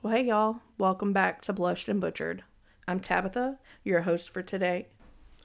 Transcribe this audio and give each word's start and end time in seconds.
Well, 0.00 0.14
hey, 0.14 0.26
y'all. 0.26 0.60
Welcome 0.78 1.12
back 1.12 1.42
to 1.42 1.52
Blushed 1.52 1.88
and 1.88 2.00
Butchered. 2.00 2.44
I'm 2.86 3.00
Tabitha, 3.00 3.58
your 3.82 4.02
host 4.02 4.30
for 4.32 4.42
today. 4.42 4.86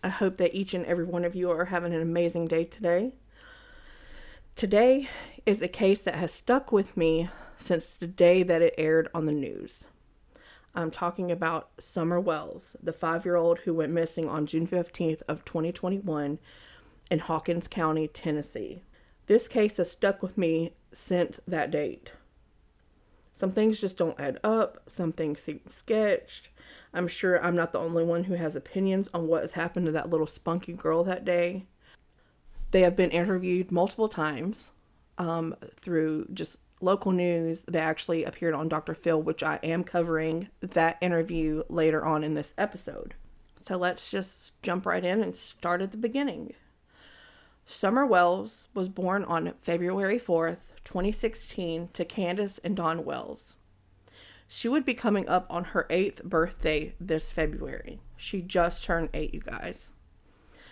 I 0.04 0.10
hope 0.10 0.38
that 0.38 0.54
each 0.54 0.76
and 0.76 0.86
every 0.86 1.06
one 1.06 1.26
of 1.26 1.34
you 1.34 1.50
are 1.50 1.66
having 1.66 1.92
an 1.92 2.04
amazing 2.04 2.50
day 2.50 2.66
today. 2.66 3.16
Today 4.56 5.10
is 5.48 5.64
a 5.64 5.68
case 5.68 6.02
that 6.02 6.14
has 6.14 6.32
stuck 6.32 6.72
with 6.72 6.96
me 6.96 7.32
since 7.58 7.98
the 7.98 8.06
day 8.06 8.44
that 8.44 8.62
it 8.62 8.76
aired 8.78 9.10
on 9.12 9.26
the 9.26 9.32
news. 9.32 9.86
I'm 10.76 10.92
talking 10.92 11.32
about 11.32 11.72
Summer 11.80 12.20
Wells, 12.20 12.76
the 12.82 12.94
5-year-old 12.94 13.62
who 13.62 13.74
went 13.74 13.92
missing 13.92 14.30
on 14.30 14.46
June 14.46 14.68
15th 14.68 15.24
of 15.28 15.44
2021 15.46 16.38
in 17.10 17.20
Hawkins 17.20 17.68
County, 17.68 18.08
Tennessee. 18.08 18.84
This 19.26 19.48
case 19.48 19.78
has 19.78 19.90
stuck 19.90 20.22
with 20.22 20.38
me 20.38 20.76
since 20.92 21.40
that 21.48 21.72
date. 21.72 22.12
Some 23.34 23.52
things 23.52 23.80
just 23.80 23.98
don't 23.98 24.20
add 24.20 24.40
up. 24.44 24.84
Some 24.88 25.12
things 25.12 25.42
seem 25.42 25.60
sketched. 25.70 26.50
I'm 26.94 27.08
sure 27.08 27.44
I'm 27.44 27.56
not 27.56 27.74
the 27.74 27.80
only 27.80 28.04
one 28.04 28.26
who 28.26 28.36
has 28.36 28.56
opinions 28.56 29.10
on 29.14 29.28
what 29.28 29.42
has 29.42 29.54
happened 29.54 29.88
to 29.88 29.92
that 29.94 30.12
little 30.12 30.28
spunky 30.28 30.74
girl 30.74 31.04
that 31.04 31.26
day. 31.26 31.66
They 32.72 32.82
have 32.82 32.96
been 32.96 33.10
interviewed 33.10 33.72
multiple 33.72 34.08
times 34.08 34.72
um, 35.18 35.56
through 35.82 36.28
just 36.32 36.58
local 36.80 37.12
news. 37.12 37.64
They 37.68 37.80
actually 37.80 38.24
appeared 38.24 38.54
on 38.54 38.70
Dr. 38.70 38.94
Phil, 38.94 39.22
which 39.22 39.42
I 39.42 39.60
am 39.64 39.84
covering 39.84 40.50
that 40.62 40.98
interview 41.02 41.64
later 41.70 42.06
on 42.06 42.24
in 42.24 42.36
this 42.36 42.54
episode. 42.58 43.16
So 43.62 43.78
let's 43.78 44.12
just 44.12 44.62
jump 44.62 44.86
right 44.86 45.04
in 45.04 45.24
and 45.24 45.34
start 45.34 45.82
at 45.82 45.92
the 45.92 45.98
beginning. 45.98 46.54
Summer 47.66 48.06
Wells 48.06 48.68
was 48.74 48.90
born 48.90 49.24
on 49.24 49.54
February 49.62 50.20
4th, 50.20 50.58
2016 50.84 51.90
to 51.94 52.06
Candace 52.06 52.60
and 52.64 52.76
Don 52.76 53.06
Wells. 53.06 53.56
She 54.48 54.68
would 54.68 54.86
be 54.86 54.94
coming 54.94 55.28
up 55.28 55.48
on 55.50 55.64
her 55.66 55.88
eighth 55.90 56.24
birthday 56.24 56.94
this 57.00 57.32
February. 57.32 58.02
She 58.18 58.42
just 58.42 58.84
turned 58.84 59.10
eight, 59.14 59.34
you 59.34 59.40
guys. 59.40 59.92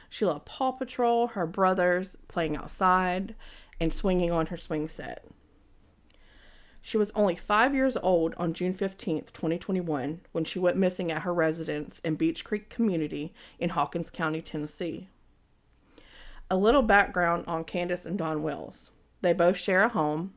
She 0.10 0.26
loved 0.26 0.46
Paw 0.46 0.74
Patrol, 0.74 1.28
her 1.28 1.48
brothers, 1.48 2.18
playing 2.28 2.58
outside, 2.58 3.34
and 3.80 3.94
swinging 3.94 4.30
on 4.30 4.48
her 4.48 4.58
swing 4.58 4.88
set. 4.88 5.26
She 6.82 6.98
was 6.98 7.12
only 7.12 7.36
five 7.36 7.74
years 7.76 7.96
old 7.96 8.34
on 8.38 8.54
June 8.54 8.74
15, 8.74 9.26
2021, 9.34 10.22
when 10.32 10.44
she 10.44 10.60
went 10.60 10.78
missing 10.78 11.12
at 11.12 11.22
her 11.22 11.34
residence 11.34 12.00
in 12.04 12.16
Beech 12.16 12.44
Creek 12.44 12.70
Community 12.70 13.34
in 13.60 13.70
Hawkins 13.70 14.10
County, 14.10 14.42
Tennessee. 14.42 15.08
A 16.50 16.58
little 16.58 16.82
background 16.82 17.46
on 17.48 17.64
Candace 17.64 18.06
and 18.06 18.18
Don 18.18 18.44
Wells. 18.44 18.92
They 19.22 19.34
both 19.34 19.58
share 19.58 19.84
a 19.84 19.90
home 19.90 20.34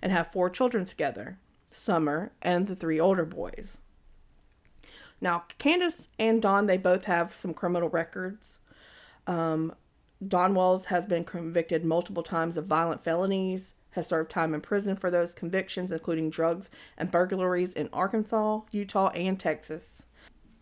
and 0.00 0.12
have 0.12 0.32
four 0.32 0.48
children 0.48 0.84
together 0.84 1.38
Summer 1.70 2.32
and 2.40 2.66
the 2.66 2.76
three 2.76 2.98
older 2.98 3.24
boys. 3.24 3.78
Now, 5.20 5.44
Candace 5.58 6.08
and 6.18 6.40
Don, 6.40 6.66
they 6.66 6.78
both 6.78 7.04
have 7.04 7.34
some 7.34 7.52
criminal 7.52 7.88
records. 7.88 8.58
Um, 9.26 9.74
Don 10.26 10.54
Wells 10.54 10.86
has 10.86 11.06
been 11.06 11.24
convicted 11.24 11.84
multiple 11.84 12.22
times 12.22 12.56
of 12.56 12.66
violent 12.66 13.04
felonies, 13.04 13.74
has 13.90 14.06
served 14.06 14.30
time 14.30 14.54
in 14.54 14.60
prison 14.60 14.96
for 14.96 15.10
those 15.10 15.32
convictions, 15.32 15.92
including 15.92 16.30
drugs 16.30 16.70
and 16.96 17.10
burglaries 17.10 17.72
in 17.72 17.88
Arkansas, 17.92 18.60
Utah, 18.70 19.08
and 19.08 19.38
Texas. 19.38 20.02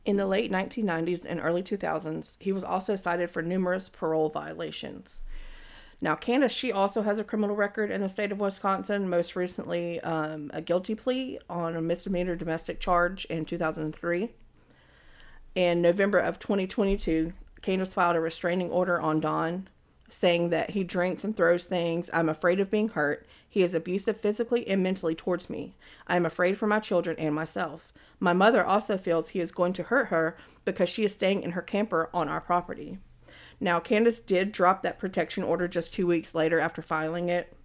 In 0.05 0.17
the 0.17 0.27
late 0.27 0.53
1990s 0.53 1.27
and 1.29 1.41
early 1.41 1.63
2000s, 1.63 2.37
he 2.39 2.53
was 2.53 2.65
also 2.65 2.97
cited 2.97 3.31
for 3.31 3.43
numerous 3.43 3.89
parole 3.89 4.29
violations. 4.29 5.21
Now, 6.00 6.14
Candace, 6.14 6.52
she 6.52 6.70
also 6.70 7.02
has 7.02 7.19
a 7.19 7.25
criminal 7.25 7.56
record 7.56 7.91
in 7.91 8.02
the 8.02 8.08
state 8.08 8.30
of 8.30 8.39
Wisconsin, 8.39 9.08
most 9.08 9.34
recently 9.34 9.98
um, 10.00 10.50
a 10.52 10.61
guilty 10.61 10.94
plea 10.94 11.39
on 11.48 11.75
a 11.75 11.80
misdemeanor 11.80 12.36
domestic 12.36 12.80
charge 12.80 13.25
in 13.27 13.47
2003. 13.47 14.30
In 15.55 15.80
November 15.80 16.19
of 16.19 16.39
2022, 16.39 17.33
Candace 17.62 17.94
filed 17.94 18.14
a 18.14 18.20
restraining 18.20 18.70
order 18.70 19.00
on 19.00 19.20
Don, 19.20 19.69
saying 20.11 20.51
that 20.51 20.70
he 20.70 20.85
drinks 20.85 21.24
and 21.24 21.35
throws 21.35 21.64
things. 21.64 22.11
I'm 22.12 22.29
afraid 22.29 22.61
of 22.61 22.70
being 22.70 22.90
hurt. 22.90 23.27
He 23.48 23.62
is 23.62 23.74
abusive 23.74 24.20
physically 24.20 24.68
and 24.68 24.83
mentally 24.83 25.14
towards 25.14 25.48
me. 25.48 25.77
I 26.06 26.17
am 26.17 26.27
afraid 26.27 26.58
for 26.58 26.67
my 26.67 26.79
children 26.79 27.17
and 27.18 27.35
myself. 27.35 27.90
My 28.20 28.35
mother 28.35 28.64
also 28.64 28.98
feels 28.98 29.30
he 29.30 29.40
is 29.40 29.51
going 29.51 29.73
to 29.74 29.85
hurt 29.85 30.08
her 30.08 30.36
because 30.67 30.90
she 30.90 31.05
is 31.05 31.14
staying 31.14 31.42
in 31.42 31.52
her 31.52 31.62
camper 31.62 32.11
on 32.12 32.29
our 32.29 32.40
property. 32.40 32.98
Now, 33.61 33.80
Candace 33.80 34.20
did 34.20 34.52
drop 34.52 34.83
that 34.83 34.98
protection 34.98 35.42
order 35.42 35.67
just 35.67 35.92
two 35.92 36.06
weeks 36.06 36.34
later 36.34 36.61
after 36.61 36.83
filing 36.83 37.28
it. 37.28 37.56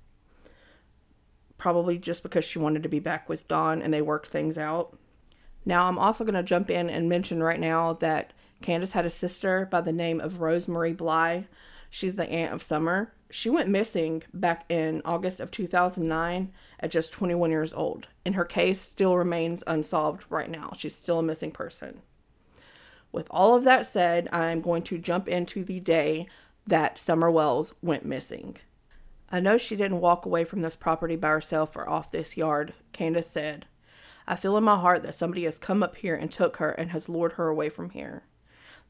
Probably 1.57 1.97
just 1.97 2.23
because 2.23 2.45
she 2.45 2.59
wanted 2.59 2.83
to 2.83 2.89
be 2.89 2.99
back 2.99 3.27
with 3.27 3.47
Don 3.47 3.81
and 3.81 3.93
they 3.93 4.01
worked 4.01 4.27
things 4.27 4.57
out. 4.57 4.97
Now, 5.65 5.87
I'm 5.87 5.99
also 5.99 6.23
going 6.23 6.35
to 6.35 6.43
jump 6.43 6.71
in 6.71 6.89
and 6.89 7.09
mention 7.09 7.43
right 7.43 7.59
now 7.59 7.93
that 7.93 8.33
Candace 8.61 8.93
had 8.93 9.05
a 9.05 9.09
sister 9.09 9.67
by 9.69 9.81
the 9.81 9.91
name 9.91 10.19
of 10.19 10.41
Rosemary 10.41 10.93
Bly. 10.93 11.47
She's 11.89 12.15
the 12.15 12.29
aunt 12.29 12.53
of 12.53 12.63
Summer. 12.63 13.13
She 13.29 13.49
went 13.49 13.69
missing 13.69 14.23
back 14.33 14.65
in 14.69 15.01
August 15.05 15.39
of 15.39 15.51
2009 15.51 16.51
at 16.79 16.91
just 16.91 17.11
21 17.11 17.51
years 17.51 17.73
old, 17.73 18.07
and 18.25 18.35
her 18.35 18.45
case 18.45 18.81
still 18.81 19.17
remains 19.17 19.63
unsolved 19.67 20.23
right 20.29 20.49
now. 20.49 20.73
She's 20.77 20.95
still 20.95 21.19
a 21.19 21.23
missing 21.23 21.51
person. 21.51 22.01
With 23.11 23.27
all 23.29 23.55
of 23.55 23.63
that 23.65 23.85
said, 23.85 24.29
I'm 24.31 24.61
going 24.61 24.83
to 24.83 24.97
jump 24.97 25.27
into 25.27 25.63
the 25.63 25.79
day 25.79 26.27
that 26.65 26.97
Summer 26.97 27.29
Wells 27.29 27.73
went 27.81 28.05
missing. 28.05 28.57
I 29.29 29.39
know 29.39 29.57
she 29.57 29.75
didn't 29.75 30.01
walk 30.01 30.25
away 30.25 30.43
from 30.43 30.61
this 30.61 30.75
property 30.75 31.15
by 31.15 31.29
herself 31.29 31.75
or 31.75 31.87
off 31.87 32.11
this 32.11 32.37
yard, 32.37 32.73
Candace 32.93 33.29
said. 33.29 33.65
I 34.27 34.35
feel 34.35 34.57
in 34.57 34.63
my 34.63 34.79
heart 34.79 35.03
that 35.03 35.13
somebody 35.13 35.45
has 35.45 35.57
come 35.57 35.81
up 35.83 35.97
here 35.97 36.15
and 36.15 36.31
took 36.31 36.57
her 36.57 36.71
and 36.71 36.91
has 36.91 37.09
lured 37.09 37.33
her 37.33 37.47
away 37.47 37.69
from 37.69 37.89
here. 37.89 38.23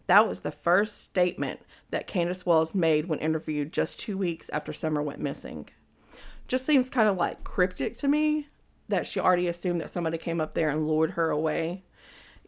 That 0.08 0.28
was 0.28 0.42
the 0.42 0.52
first 0.52 1.02
statement 1.02 1.62
that 1.90 2.08
Candace 2.08 2.46
Wells 2.46 2.76
made 2.76 3.08
when 3.08 3.20
interviewed 3.20 3.72
just 3.72 4.00
two 4.00 4.18
weeks 4.18 4.50
after 4.50 4.74
Summer 4.74 5.02
went 5.02 5.20
missing. 5.20 5.70
Just 6.48 6.66
seems 6.66 6.90
kind 6.90 7.08
of 7.08 7.18
like 7.18 7.44
cryptic 7.44 7.96
to 7.96 8.08
me 8.08 8.50
that 8.90 9.08
she 9.08 9.20
already 9.20 9.48
assumed 9.48 9.80
that 9.80 9.90
somebody 9.90 10.18
came 10.18 10.42
up 10.42 10.54
there 10.54 10.70
and 10.70 10.88
lured 10.88 11.12
her 11.12 11.30
away 11.30 11.84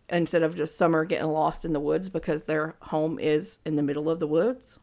instead 0.09 0.43
of 0.43 0.55
just 0.55 0.77
summer 0.77 1.05
getting 1.05 1.27
lost 1.27 1.65
in 1.65 1.73
the 1.73 1.79
woods 1.79 2.09
because 2.09 2.43
their 2.43 2.75
home 2.83 3.19
is 3.19 3.57
in 3.65 3.75
the 3.75 3.83
middle 3.83 4.09
of 4.09 4.19
the 4.19 4.27
woods. 4.27 4.79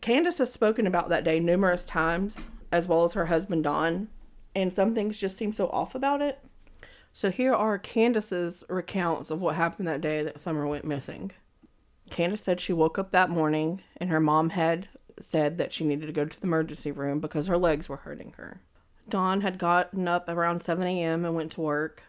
Candace 0.00 0.38
has 0.38 0.52
spoken 0.52 0.86
about 0.86 1.08
that 1.08 1.24
day 1.24 1.40
numerous 1.40 1.84
times, 1.84 2.46
as 2.70 2.86
well 2.86 3.04
as 3.04 3.14
her 3.14 3.26
husband 3.26 3.64
Don, 3.64 4.08
and 4.54 4.72
some 4.72 4.94
things 4.94 5.18
just 5.18 5.36
seem 5.36 5.52
so 5.52 5.68
off 5.68 5.94
about 5.94 6.20
it. 6.20 6.38
So 7.12 7.30
here 7.30 7.54
are 7.54 7.78
Candace's 7.78 8.62
recounts 8.68 9.30
of 9.30 9.40
what 9.40 9.54
happened 9.56 9.88
that 9.88 10.02
day 10.02 10.22
that 10.22 10.40
Summer 10.40 10.66
went 10.66 10.84
missing. 10.84 11.32
Candace 12.10 12.42
said 12.42 12.60
she 12.60 12.72
woke 12.72 12.98
up 12.98 13.10
that 13.10 13.30
morning 13.30 13.82
and 13.96 14.10
her 14.10 14.20
mom 14.20 14.50
had 14.50 14.88
said 15.20 15.58
that 15.58 15.72
she 15.72 15.84
needed 15.84 16.06
to 16.06 16.12
go 16.12 16.24
to 16.24 16.40
the 16.40 16.46
emergency 16.46 16.92
room 16.92 17.20
because 17.20 17.46
her 17.46 17.58
legs 17.58 17.88
were 17.88 17.96
hurting 17.96 18.34
her. 18.36 18.60
Don 19.08 19.40
had 19.40 19.58
gotten 19.58 20.06
up 20.08 20.28
around 20.28 20.62
7 20.62 20.84
a.m. 20.84 21.24
and 21.24 21.34
went 21.34 21.52
to 21.52 21.60
work, 21.60 22.02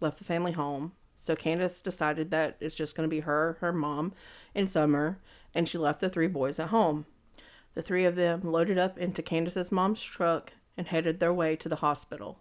left 0.00 0.18
the 0.18 0.24
family 0.24 0.52
home. 0.52 0.92
So 1.24 1.34
Candace 1.34 1.80
decided 1.80 2.30
that 2.30 2.58
it's 2.60 2.74
just 2.74 2.94
going 2.94 3.08
to 3.08 3.14
be 3.14 3.20
her, 3.20 3.56
her 3.60 3.72
mom, 3.72 4.12
and 4.54 4.68
Summer, 4.68 5.18
and 5.54 5.66
she 5.66 5.78
left 5.78 6.02
the 6.02 6.10
three 6.10 6.26
boys 6.26 6.58
at 6.58 6.68
home. 6.68 7.06
The 7.72 7.80
three 7.80 8.04
of 8.04 8.14
them 8.14 8.42
loaded 8.44 8.76
up 8.76 8.98
into 8.98 9.22
Candace's 9.22 9.72
mom's 9.72 10.02
truck 10.02 10.52
and 10.76 10.86
headed 10.86 11.20
their 11.20 11.32
way 11.32 11.56
to 11.56 11.68
the 11.68 11.76
hospital. 11.76 12.40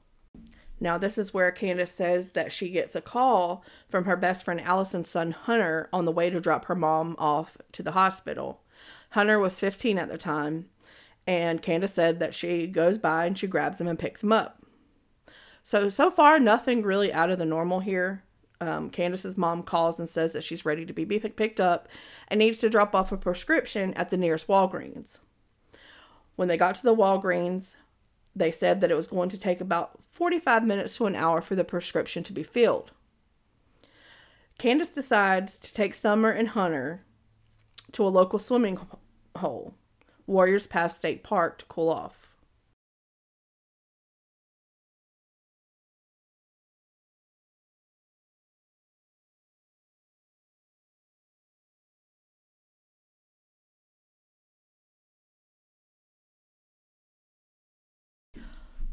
Now, 0.82 0.98
this 0.98 1.18
is 1.18 1.34
where 1.34 1.50
Candace 1.50 1.94
says 1.94 2.32
that 2.32 2.52
she 2.52 2.70
gets 2.70 2.94
a 2.94 3.00
call 3.00 3.64
from 3.88 4.04
her 4.04 4.18
best 4.18 4.44
friend 4.44 4.60
Allison's 4.60 5.10
son 5.10 5.32
Hunter 5.32 5.88
on 5.94 6.04
the 6.04 6.12
way 6.12 6.30
to 6.30 6.42
drop 6.42 6.66
her 6.66 6.76
mom 6.76 7.16
off 7.18 7.58
to 7.72 7.84
the 7.84 7.94
hospital. 7.94 8.64
Hunter 9.12 9.40
was 9.40 9.60
15 9.60 9.98
at 9.98 10.10
the 10.10 10.18
time, 10.18 10.66
and 11.26 11.62
Candace 11.62 11.94
said 11.94 12.20
that 12.20 12.36
she 12.36 12.68
goes 12.68 12.98
by 12.98 13.28
and 13.28 13.38
she 13.38 13.48
grabs 13.48 13.80
him 13.80 13.88
and 13.88 13.98
picks 13.98 14.24
him 14.24 14.34
up. 14.34 14.62
So, 15.64 15.88
so 15.88 16.12
far, 16.12 16.38
nothing 16.38 16.82
really 16.82 17.14
out 17.14 17.30
of 17.30 17.40
the 17.40 17.46
normal 17.46 17.80
here 17.80 18.24
um, 18.68 18.90
Candace's 18.90 19.38
mom 19.38 19.64
calls 19.64 20.00
and 20.00 20.10
says 20.10 20.34
that 20.34 20.44
she's 20.44 20.66
ready 20.66 20.86
to 20.86 20.94
be 20.94 21.06
picked 21.06 21.60
up 21.60 21.88
and 22.28 22.40
needs 22.40 22.60
to 22.60 22.70
drop 22.70 22.96
off 22.96 23.12
a 23.12 23.18
prescription 23.18 23.94
at 23.96 24.10
the 24.10 24.18
nearest 24.18 24.48
Walgreens. 24.48 25.18
When 26.36 26.48
they 26.48 26.58
got 26.58 26.76
to 26.76 26.84
the 26.84 26.96
Walgreens, 26.96 27.76
they 28.36 28.52
said 28.52 28.82
that 28.82 28.92
it 28.92 28.96
was 28.96 29.08
going 29.08 29.30
to 29.30 29.38
take 29.38 29.62
about 29.62 30.00
45 30.10 30.66
minutes 30.66 30.98
to 30.98 31.06
an 31.06 31.16
hour 31.16 31.42
for 31.42 31.56
the 31.56 31.64
prescription 31.64 32.24
to 32.24 32.34
be 32.34 32.44
filled. 32.44 32.92
Candace 34.58 34.90
decides 34.90 35.58
to 35.58 35.74
take 35.74 35.94
Summer 35.94 36.30
and 36.30 36.50
Hunter 36.50 37.04
to 37.92 38.06
a 38.06 38.10
local 38.10 38.40
swimming 38.40 38.80
hole, 39.38 39.76
Warriors 40.26 40.68
Path 40.68 40.98
State 40.98 41.24
Park, 41.24 41.60
to 41.60 41.66
cool 41.66 41.90
off. 41.90 42.23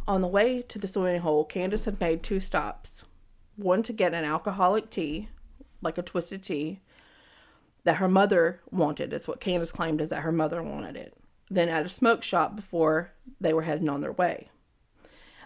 On 0.08 0.20
the 0.20 0.26
way 0.26 0.62
to 0.62 0.78
the 0.78 0.88
swimming 0.88 1.20
hole, 1.20 1.44
Candace 1.44 1.84
had 1.84 2.00
made 2.00 2.22
two 2.22 2.40
stops. 2.40 3.04
one 3.56 3.82
to 3.82 3.92
get 3.92 4.14
an 4.14 4.24
alcoholic 4.24 4.88
tea, 4.88 5.28
like 5.82 5.98
a 5.98 6.02
twisted 6.02 6.42
tea, 6.42 6.80
that 7.84 7.96
her 7.96 8.08
mother 8.08 8.60
wanted. 8.70 9.12
It's 9.12 9.28
what 9.28 9.40
Candace 9.40 9.72
claimed 9.72 10.00
is 10.00 10.08
that 10.08 10.22
her 10.22 10.32
mother 10.32 10.62
wanted 10.62 10.96
it. 10.96 11.14
Then 11.50 11.68
at 11.68 11.84
a 11.84 11.88
smoke 11.88 12.22
shop 12.22 12.56
before 12.56 13.12
they 13.40 13.52
were 13.52 13.62
heading 13.62 13.88
on 13.88 14.00
their 14.00 14.12
way. 14.12 14.48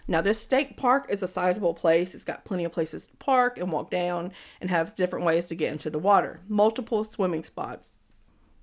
Now, 0.07 0.21
this 0.21 0.39
state 0.39 0.77
park 0.77 1.07
is 1.09 1.23
a 1.23 1.27
sizable 1.27 1.73
place. 1.73 2.13
It's 2.13 2.23
got 2.23 2.45
plenty 2.45 2.63
of 2.63 2.71
places 2.71 3.05
to 3.05 3.15
park 3.17 3.57
and 3.57 3.71
walk 3.71 3.89
down 3.89 4.31
and 4.61 4.69
has 4.69 4.93
different 4.93 5.25
ways 5.25 5.47
to 5.47 5.55
get 5.55 5.71
into 5.71 5.89
the 5.89 5.99
water, 5.99 6.41
multiple 6.47 7.03
swimming 7.03 7.43
spots. 7.43 7.89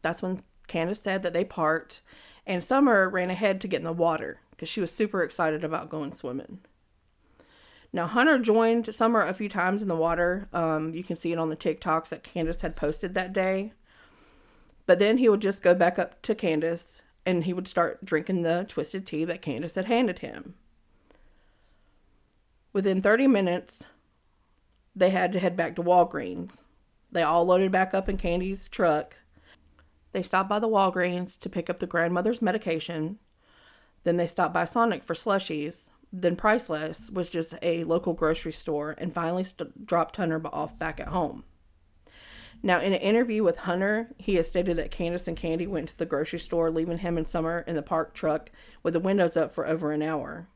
That's 0.03 0.23
when 0.23 0.43
Candace 0.69 1.01
said 1.01 1.23
that 1.25 1.33
they 1.33 1.45
parked, 1.45 2.01
and 2.47 2.63
Summer 2.63 3.09
ran 3.09 3.31
ahead 3.31 3.61
to 3.61 3.69
get 3.69 3.79
in 3.81 3.85
the 3.85 3.93
water 3.93 4.41
because 4.63 4.71
she 4.71 4.81
was 4.81 4.93
super 4.93 5.25
excited 5.25 5.65
about 5.65 5.91
going 5.91 6.13
swimming. 6.13 6.61
Now, 7.93 8.07
Hunter 8.07 8.39
joined 8.39 8.95
Summer 8.95 9.21
a 9.21 9.35
few 9.35 9.49
times 9.49 9.83
in 9.83 9.89
the 9.89 9.97
water. 9.97 10.47
Um, 10.53 10.95
you 10.95 11.03
can 11.03 11.17
see 11.17 11.33
it 11.33 11.39
on 11.39 11.49
the 11.49 11.57
TikToks 11.57 12.11
that 12.11 12.23
Candace 12.23 12.61
had 12.61 12.77
posted 12.77 13.15
that 13.15 13.33
day. 13.33 13.73
But 14.87 15.01
then 15.01 15.19
he 15.19 15.29
would 15.29 15.43
just 15.43 15.65
go 15.65 15.75
back 15.75 15.99
up 15.99 16.23
to 16.23 16.37
Candace 16.37 17.03
and 17.27 17.43
he 17.43 17.53
would 17.53 17.67
start 17.67 18.05
drinking 18.05 18.43
the 18.43 18.65
twisted 18.69 19.05
tea 19.05 19.25
that 19.25 19.43
Candace 19.43 19.75
had 19.75 19.87
handed 19.87 20.21
him. 20.21 20.55
Within 22.73 23.03
30 23.03 23.27
minutes, 23.27 23.83
they 24.95 25.11
had 25.11 25.33
to 25.33 25.41
head 25.41 25.57
back 25.57 25.75
to 25.75 25.83
Walgreens. 25.83 26.59
They 27.11 27.23
all 27.23 27.45
loaded 27.45 27.73
back 27.73 27.95
up 27.95 28.09
in 28.09 28.17
Candy's 28.17 28.69
truck. 28.69 29.17
They 30.13 30.23
stopped 30.23 30.49
by 30.49 30.61
the 30.61 30.69
Walgreens 30.69 31.37
to 31.41 31.51
pick 31.51 31.69
up 31.69 31.81
the 31.81 31.89
grandmother's 31.89 32.41
medication. 32.41 33.19
Then 34.03 34.17
they 34.17 34.27
stopped 34.27 34.55
by 34.55 34.65
Sonic 34.65 35.05
for 35.05 35.15
slushies. 35.15 35.89
Then 36.13 36.37
Priceless 36.37 37.11
was 37.11 37.31
just 37.31 37.55
a 37.63 37.85
local 37.85 38.13
grocery 38.13 38.53
store 38.53 38.95
and 38.99 39.15
finally 39.15 39.45
st- 39.45 39.87
dropped 39.87 40.17
Hunter 40.17 40.41
off 40.47 40.79
back 40.79 41.01
at 41.01 41.09
home. 41.09 41.45
Now, 42.63 42.79
in 42.79 42.93
an 42.93 43.01
interview 43.01 43.43
with 43.43 43.59
Hunter, 43.59 44.11
he 44.19 44.37
has 44.37 44.47
stated 44.47 44.77
that 44.77 44.93
Candace 44.93 45.27
and 45.27 45.37
Candy 45.37 45.67
went 45.67 45.89
to 45.89 45.99
the 45.99 46.07
grocery 46.07 46.39
store, 46.39 46.71
leaving 46.71 46.99
him 46.99 47.19
and 47.19 47.27
Summer 47.27 47.65
in 47.67 47.75
the 47.75 47.83
parked 47.83 48.15
truck 48.15 48.51
with 48.85 48.95
the 48.95 49.01
windows 49.01 49.37
up 49.37 49.51
for 49.51 49.67
over 49.67 49.91
an 49.91 50.03
hour. 50.03 50.47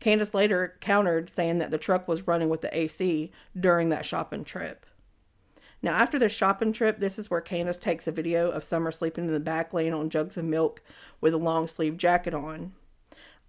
Candace 0.00 0.32
later 0.32 0.76
countered, 0.80 1.28
saying 1.28 1.58
that 1.58 1.70
the 1.70 1.76
truck 1.76 2.08
was 2.08 2.26
running 2.26 2.48
with 2.48 2.62
the 2.62 2.76
AC 2.76 3.30
during 3.58 3.90
that 3.90 4.06
shopping 4.06 4.44
trip. 4.44 4.86
Now, 5.80 5.94
after 5.94 6.18
their 6.18 6.28
shopping 6.28 6.72
trip, 6.72 6.98
this 6.98 7.18
is 7.18 7.30
where 7.30 7.40
Candace 7.40 7.78
takes 7.78 8.06
a 8.06 8.12
video 8.12 8.50
of 8.50 8.64
Summer 8.64 8.90
sleeping 8.90 9.26
in 9.26 9.32
the 9.32 9.40
back 9.40 9.72
lane 9.72 9.92
on 9.92 10.10
jugs 10.10 10.36
of 10.36 10.44
milk 10.44 10.82
with 11.20 11.32
a 11.32 11.38
long 11.38 11.68
sleeve 11.68 11.96
jacket 11.96 12.34
on. 12.34 12.72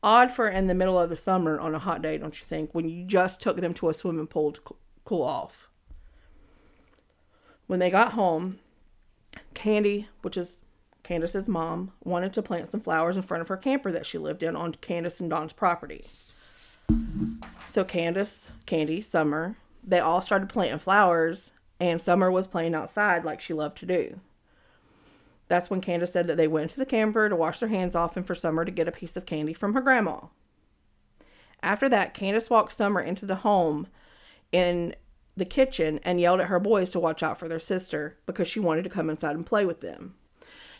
Odd 0.02 0.32
for 0.32 0.48
in 0.48 0.68
the 0.68 0.76
middle 0.76 0.98
of 0.98 1.10
the 1.10 1.18
summer 1.18 1.60
on 1.60 1.76
a 1.76 1.80
hot 1.80 2.02
day, 2.02 2.18
don't 2.18 2.40
you 2.40 2.46
think, 2.46 2.74
when 2.74 2.88
you 2.88 3.04
just 3.04 3.42
took 3.42 3.60
them 3.60 3.74
to 3.74 3.90
a 3.90 3.94
swimming 3.94 4.28
pool 4.28 4.52
to 4.54 4.62
cool 5.04 5.24
off. 5.24 5.68
When 7.68 7.80
they 7.80 7.90
got 7.90 8.14
home, 8.14 8.60
Candy, 9.54 10.08
which 10.22 10.38
is 10.38 10.62
Candace's 11.04 11.48
mom, 11.48 11.92
wanted 12.04 12.32
to 12.34 12.42
plant 12.42 12.72
some 12.72 12.80
flowers 12.80 13.18
in 13.18 13.24
front 13.24 13.42
of 13.42 13.48
her 13.50 13.58
camper 13.58 13.92
that 13.92 14.06
she 14.06 14.18
lived 14.18 14.42
in 14.42 14.56
on 14.56 14.74
Candace 14.76 15.20
and 15.20 15.30
Don's 15.30 15.54
property. 15.54 16.06
So 17.68 17.84
Candace, 17.84 18.50
Candy, 18.66 19.02
Summer, 19.02 19.58
they 19.84 20.00
all 20.00 20.22
started 20.22 20.50
planting 20.50 20.80
flowers, 20.80 21.52
and 21.80 22.02
Summer 22.02 22.30
was 22.32 22.48
playing 22.48 22.76
outside 22.76 23.24
like 23.24 23.42
she 23.42 23.54
loved 23.54 23.78
to 23.80 23.86
do. 23.86 24.20
That's 25.48 25.70
when 25.70 25.82
Candace 25.82 26.14
said 26.14 26.28
that 26.28 26.38
they 26.38 26.48
went 26.48 26.72
to 26.72 26.78
the 26.78 26.86
camper 26.86 27.28
to 27.28 27.36
wash 27.36 27.60
their 27.60 27.70
hands 27.70 27.96
off 27.96 28.16
and 28.16 28.26
for 28.26 28.36
Summer 28.36 28.66
to 28.66 28.72
get 28.72 28.88
a 28.88 28.92
piece 28.92 29.18
of 29.18 29.26
candy 29.26 29.54
from 29.54 29.74
her 29.74 29.82
grandma. 29.82 30.28
After 31.62 31.90
that, 31.90 32.14
Candace 32.14 32.50
walked 32.50 32.74
Summer 32.74 33.02
into 33.02 33.26
the 33.26 33.38
home 33.38 33.88
in 34.52 34.96
the 35.36 35.46
kitchen 35.46 36.00
and 36.04 36.22
yelled 36.22 36.40
at 36.40 36.48
her 36.48 36.60
boys 36.60 36.90
to 36.92 37.00
watch 37.00 37.24
out 37.24 37.40
for 37.40 37.48
their 37.48 37.60
sister 37.60 38.18
because 38.26 38.48
she 38.48 38.60
wanted 38.60 38.84
to 38.84 38.90
come 38.90 39.10
inside 39.10 39.36
and 39.36 39.46
play 39.46 39.66
with 39.66 39.82
them. 39.82 40.16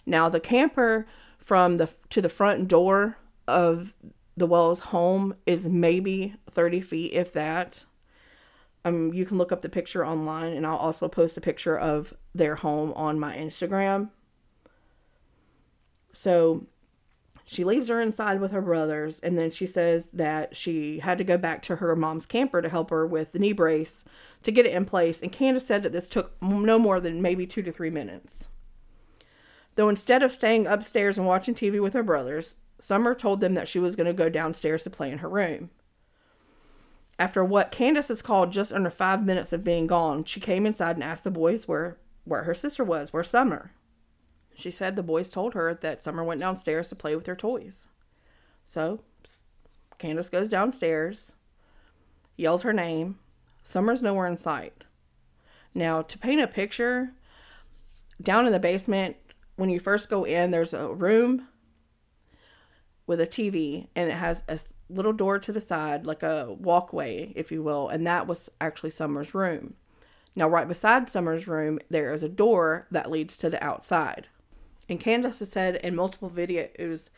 Now, 0.06 0.30
the 0.30 0.40
camper 0.40 1.08
from 1.38 1.78
the 1.78 1.90
to 2.10 2.22
the 2.22 2.30
front 2.30 2.68
door 2.68 3.18
of 3.48 3.94
the 4.38 4.48
Wells 4.48 4.80
home 4.80 5.36
is 5.46 5.68
maybe 5.68 6.36
30 6.52 6.82
feet, 6.82 7.14
if 7.14 7.34
that. 7.34 7.86
Um, 8.86 9.14
you 9.14 9.26
can 9.26 9.38
look 9.38 9.52
up 9.52 9.62
the 9.62 9.70
picture 9.70 10.06
online, 10.06 10.54
and 10.54 10.66
I'll 10.66 10.78
also 10.78 11.08
post 11.08 11.38
a 11.38 11.42
picture 11.42 11.78
of 11.78 12.14
their 12.34 12.56
home 12.56 12.94
on 12.94 13.20
my 13.20 13.36
Instagram. 13.36 14.10
So 16.14 16.68
she 17.46 17.64
leaves 17.64 17.88
her 17.88 18.00
inside 18.00 18.40
with 18.40 18.52
her 18.52 18.62
brothers, 18.62 19.20
and 19.20 19.38
then 19.38 19.52
she 19.52 19.66
says 19.66 20.08
that 20.14 20.56
she 20.56 21.00
had 21.00 21.18
to 21.18 21.24
go 21.24 21.38
back 21.38 21.62
to 21.64 21.78
her 21.78 21.96
mom's 21.96 22.26
camper 22.26 22.62
to 22.62 22.70
help 22.70 22.90
her 22.90 23.06
with 23.06 23.32
the 23.32 23.40
knee 23.40 23.54
brace 23.54 24.06
to 24.44 24.52
get 24.52 24.66
it 24.66 24.74
in 24.74 24.86
place. 24.86 25.22
And 25.22 25.32
Candace 25.32 25.66
said 25.66 25.84
that 25.84 25.92
this 25.92 26.08
took 26.08 26.40
no 26.42 26.80
more 26.80 27.00
than 27.00 27.22
maybe 27.22 27.46
two 27.46 27.64
to 27.64 27.72
three 27.72 27.90
minutes. 27.90 28.50
Though 29.76 29.90
instead 29.90 30.24
of 30.24 30.32
staying 30.32 30.68
upstairs 30.68 31.18
and 31.18 31.26
watching 31.26 31.56
TV 31.56 31.82
with 31.82 31.94
her 31.94 32.04
brothers, 32.04 32.56
Summer 32.80 33.14
told 33.14 33.42
them 33.42 33.56
that 33.56 33.68
she 33.68 33.80
was 33.80 33.96
going 33.96 34.08
to 34.08 34.14
go 34.14 34.30
downstairs 34.30 34.84
to 34.84 34.90
play 34.90 35.12
in 35.12 35.18
her 35.18 35.30
room. 35.30 35.70
After 37.20 37.44
what 37.44 37.72
Candace 37.72 38.08
has 38.08 38.22
called 38.22 38.54
just 38.54 38.72
under 38.72 38.90
five 38.90 39.26
minutes 39.26 39.52
of 39.52 39.64
being 39.64 39.88
gone, 39.88 40.24
she 40.24 40.40
came 40.40 40.66
inside 40.66 40.96
and 40.96 41.04
asked 41.04 41.26
the 41.26 41.32
boys 41.32 41.68
where, 41.68 41.98
where 42.24 42.44
her 42.44 42.54
sister 42.54 42.84
was, 42.86 43.12
where 43.12 43.26
Summer. 43.26 43.74
She 44.56 44.72
said 44.72 44.96
the 44.96 45.04
boys 45.04 45.30
told 45.30 45.54
her 45.54 45.74
that 45.74 46.02
Summer 46.02 46.24
went 46.24 46.40
downstairs 46.40 46.88
to 46.90 46.96
play 46.96 47.18
with 47.18 47.26
her 47.26 47.36
toys. 47.36 47.88
So 48.66 49.02
Candace 49.98 50.30
goes 50.30 50.48
downstairs, 50.48 51.34
yells 52.38 52.64
her 52.64 52.74
name. 52.74 53.20
Summer's 53.66 54.02
nowhere 54.02 54.28
in 54.28 54.38
sight. 54.38 54.86
Now, 55.76 56.02
to 56.02 56.18
paint 56.18 56.42
a 56.42 56.48
picture, 56.48 57.12
down 58.22 58.48
in 58.48 58.54
the 58.54 58.60
basement, 58.60 59.18
when 59.58 59.70
you 59.70 59.80
first 59.80 60.10
go 60.10 60.24
in, 60.24 60.52
there's 60.52 60.74
a 60.74 60.88
room 60.88 61.48
with 63.06 63.20
a 63.20 63.28
TV 63.28 63.88
and 63.94 64.10
it 64.10 64.16
has 64.16 64.42
a 64.48 64.60
little 64.90 65.14
door 65.14 65.40
to 65.40 65.52
the 65.52 65.62
side, 65.62 66.06
like 66.06 66.24
a 66.24 66.54
walkway, 66.60 67.32
if 67.36 67.52
you 67.52 67.62
will, 67.62 67.90
and 67.90 68.06
that 68.08 68.28
was 68.28 68.50
actually 68.60 68.90
Summer's 68.90 69.34
room. 69.34 69.76
Now, 70.36 70.48
right 70.48 70.68
beside 70.68 71.10
Summer's 71.10 71.48
room, 71.48 71.80
there 71.90 72.14
is 72.14 72.24
a 72.24 72.30
door 72.30 72.88
that 72.92 73.12
leads 73.12 73.38
to 73.38 73.50
the 73.50 73.64
outside. 73.64 74.28
And 74.88 75.00
Candace 75.00 75.40
has 75.40 75.50
said 75.50 75.76
in 75.78 75.96
multiple 75.96 76.30
videos 76.30 77.10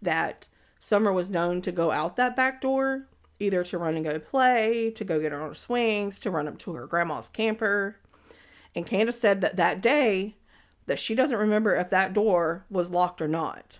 that 0.00 0.48
Summer 0.80 1.12
was 1.12 1.28
known 1.28 1.60
to 1.62 1.72
go 1.72 1.90
out 1.90 2.16
that 2.16 2.36
back 2.36 2.60
door, 2.60 3.06
either 3.40 3.64
to 3.64 3.78
run 3.78 3.96
and 3.96 4.04
go 4.04 4.18
play, 4.18 4.90
to 4.92 5.04
go 5.04 5.20
get 5.20 5.32
her 5.32 5.42
on 5.42 5.54
swings, 5.54 6.18
to 6.20 6.30
run 6.30 6.48
up 6.48 6.58
to 6.58 6.74
her 6.74 6.86
grandma's 6.86 7.28
camper. 7.28 7.96
And 8.74 8.86
Candace 8.86 9.20
said 9.20 9.40
that 9.40 9.56
that 9.56 9.80
day 9.80 10.36
that 10.86 10.98
she 10.98 11.14
doesn't 11.14 11.36
remember 11.36 11.74
if 11.74 11.90
that 11.90 12.14
door 12.14 12.64
was 12.70 12.90
locked 12.90 13.20
or 13.20 13.28
not. 13.28 13.78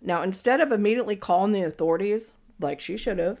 Now, 0.00 0.22
instead 0.22 0.60
of 0.60 0.72
immediately 0.72 1.16
calling 1.16 1.52
the 1.52 1.62
authorities, 1.62 2.32
like 2.60 2.80
she 2.80 2.96
should 2.96 3.18
have, 3.18 3.38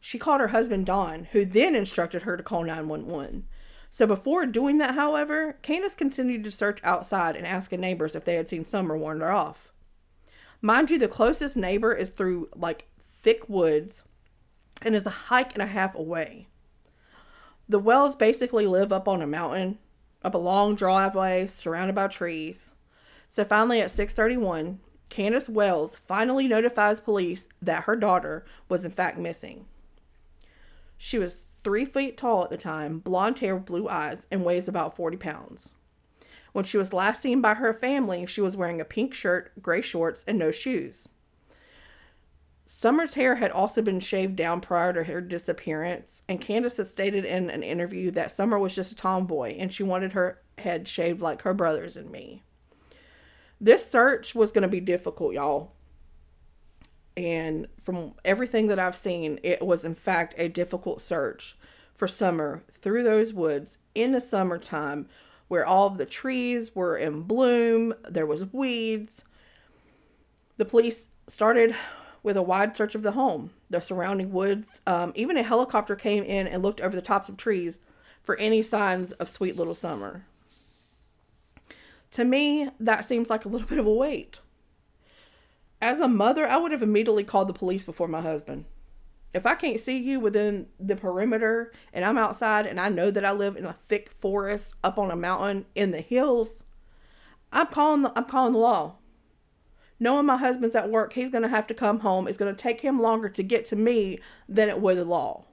she 0.00 0.18
called 0.18 0.40
her 0.40 0.48
husband 0.48 0.86
Don, 0.86 1.24
who 1.32 1.44
then 1.44 1.74
instructed 1.74 2.22
her 2.22 2.36
to 2.36 2.42
call 2.42 2.64
911. 2.64 3.46
So 3.88 4.06
before 4.06 4.46
doing 4.46 4.78
that, 4.78 4.94
however, 4.94 5.58
Candace 5.62 5.94
continued 5.94 6.44
to 6.44 6.50
search 6.50 6.80
outside 6.82 7.36
and 7.36 7.46
asking 7.46 7.80
neighbors 7.80 8.14
if 8.14 8.24
they 8.24 8.36
had 8.36 8.48
seen 8.48 8.64
Summer 8.64 8.96
wander 8.96 9.30
off. 9.30 9.70
Mind 10.60 10.90
you, 10.90 10.98
the 10.98 11.08
closest 11.08 11.56
neighbor 11.56 11.92
is 11.92 12.10
through 12.10 12.48
like 12.54 12.88
thick 13.00 13.48
woods 13.48 14.02
and 14.80 14.94
is 14.94 15.06
a 15.06 15.10
hike 15.10 15.52
and 15.54 15.62
a 15.62 15.66
half 15.66 15.94
away. 15.94 16.48
The 17.68 17.78
Wells 17.78 18.16
basically 18.16 18.66
live 18.66 18.92
up 18.92 19.06
on 19.06 19.22
a 19.22 19.26
mountain, 19.26 19.78
up 20.22 20.34
a 20.34 20.38
long 20.38 20.74
driveway 20.74 21.46
surrounded 21.46 21.94
by 21.94 22.08
trees. 22.08 22.71
So 23.32 23.46
finally 23.46 23.80
at 23.80 23.90
6:31, 23.90 24.78
Candace 25.08 25.48
Wells 25.48 25.96
finally 25.96 26.46
notifies 26.46 27.00
police 27.00 27.48
that 27.62 27.84
her 27.84 27.96
daughter 27.96 28.44
was 28.68 28.84
in 28.84 28.90
fact 28.90 29.16
missing. 29.16 29.64
She 30.98 31.18
was 31.18 31.46
three 31.64 31.86
feet 31.86 32.18
tall 32.18 32.44
at 32.44 32.50
the 32.50 32.58
time, 32.58 32.98
blonde 32.98 33.38
hair, 33.38 33.58
blue 33.58 33.88
eyes, 33.88 34.26
and 34.30 34.44
weighs 34.44 34.68
about 34.68 34.94
40 34.94 35.16
pounds. 35.16 35.70
When 36.52 36.66
she 36.66 36.76
was 36.76 36.92
last 36.92 37.22
seen 37.22 37.40
by 37.40 37.54
her 37.54 37.72
family, 37.72 38.26
she 38.26 38.42
was 38.42 38.54
wearing 38.54 38.82
a 38.82 38.84
pink 38.84 39.14
shirt, 39.14 39.50
gray 39.62 39.80
shorts, 39.80 40.24
and 40.28 40.38
no 40.38 40.50
shoes. 40.50 41.08
Summer's 42.66 43.14
hair 43.14 43.36
had 43.36 43.50
also 43.50 43.80
been 43.80 44.00
shaved 44.00 44.36
down 44.36 44.60
prior 44.60 44.92
to 44.92 45.04
her 45.04 45.22
disappearance, 45.22 46.22
and 46.28 46.38
Candace 46.38 46.76
had 46.76 46.86
stated 46.86 47.24
in 47.24 47.48
an 47.48 47.62
interview 47.62 48.10
that 48.10 48.30
Summer 48.30 48.58
was 48.58 48.74
just 48.74 48.92
a 48.92 48.94
tomboy 48.94 49.56
and 49.56 49.72
she 49.72 49.82
wanted 49.82 50.12
her 50.12 50.42
head 50.58 50.86
shaved 50.86 51.22
like 51.22 51.40
her 51.42 51.54
brothers 51.54 51.96
and 51.96 52.10
me. 52.10 52.42
This 53.62 53.88
search 53.88 54.34
was 54.34 54.50
going 54.50 54.62
to 54.62 54.68
be 54.68 54.80
difficult, 54.80 55.34
y'all. 55.34 55.70
And 57.16 57.68
from 57.80 58.14
everything 58.24 58.66
that 58.66 58.80
I've 58.80 58.96
seen, 58.96 59.38
it 59.44 59.64
was 59.64 59.84
in 59.84 59.94
fact 59.94 60.34
a 60.36 60.48
difficult 60.48 61.00
search 61.00 61.56
for 61.94 62.08
summer 62.08 62.64
through 62.72 63.04
those 63.04 63.32
woods 63.32 63.78
in 63.94 64.10
the 64.10 64.20
summertime 64.20 65.06
where 65.46 65.64
all 65.64 65.86
of 65.86 65.96
the 65.96 66.06
trees 66.06 66.74
were 66.74 66.96
in 66.96 67.22
bloom, 67.22 67.94
there 68.10 68.26
was 68.26 68.52
weeds. 68.52 69.22
The 70.56 70.64
police 70.64 71.04
started 71.28 71.76
with 72.24 72.36
a 72.36 72.42
wide 72.42 72.76
search 72.76 72.96
of 72.96 73.02
the 73.04 73.12
home, 73.12 73.50
the 73.70 73.80
surrounding 73.80 74.32
woods. 74.32 74.80
Um, 74.88 75.12
even 75.14 75.36
a 75.36 75.42
helicopter 75.44 75.94
came 75.94 76.24
in 76.24 76.48
and 76.48 76.64
looked 76.64 76.80
over 76.80 76.96
the 76.96 77.02
tops 77.02 77.28
of 77.28 77.36
trees 77.36 77.78
for 78.24 78.36
any 78.38 78.60
signs 78.60 79.12
of 79.12 79.30
sweet 79.30 79.56
little 79.56 79.74
summer. 79.74 80.24
To 82.12 82.24
me, 82.24 82.68
that 82.78 83.04
seems 83.04 83.28
like 83.28 83.44
a 83.44 83.48
little 83.48 83.66
bit 83.68 83.78
of 83.78 83.86
a 83.86 83.92
wait. 83.92 84.40
As 85.80 85.98
a 85.98 86.08
mother, 86.08 86.46
I 86.46 86.58
would 86.58 86.72
have 86.72 86.82
immediately 86.82 87.24
called 87.24 87.48
the 87.48 87.52
police 87.52 87.82
before 87.82 88.08
my 88.08 88.20
husband. 88.20 88.66
If 89.34 89.46
I 89.46 89.54
can't 89.54 89.80
see 89.80 89.98
you 89.98 90.20
within 90.20 90.66
the 90.78 90.94
perimeter 90.94 91.72
and 91.92 92.04
I'm 92.04 92.18
outside 92.18 92.66
and 92.66 92.78
I 92.78 92.90
know 92.90 93.10
that 93.10 93.24
I 93.24 93.32
live 93.32 93.56
in 93.56 93.64
a 93.64 93.72
thick 93.72 94.10
forest 94.18 94.74
up 94.84 94.98
on 94.98 95.10
a 95.10 95.16
mountain 95.16 95.64
in 95.74 95.90
the 95.90 96.02
hills, 96.02 96.62
I'm 97.50 97.66
calling 97.68 98.02
the, 98.02 98.12
I'm 98.14 98.26
calling 98.26 98.52
the 98.52 98.58
law. 98.58 98.96
Knowing 99.98 100.26
my 100.26 100.36
husband's 100.36 100.76
at 100.76 100.90
work, 100.90 101.14
he's 101.14 101.30
going 101.30 101.42
to 101.42 101.48
have 101.48 101.66
to 101.68 101.74
come 101.74 102.00
home. 102.00 102.28
It's 102.28 102.36
going 102.36 102.54
to 102.54 102.62
take 102.62 102.82
him 102.82 103.00
longer 103.00 103.28
to 103.30 103.42
get 103.42 103.64
to 103.66 103.76
me 103.76 104.18
than 104.48 104.68
it 104.68 104.80
would 104.80 104.98
the 104.98 105.04
law. 105.04 105.44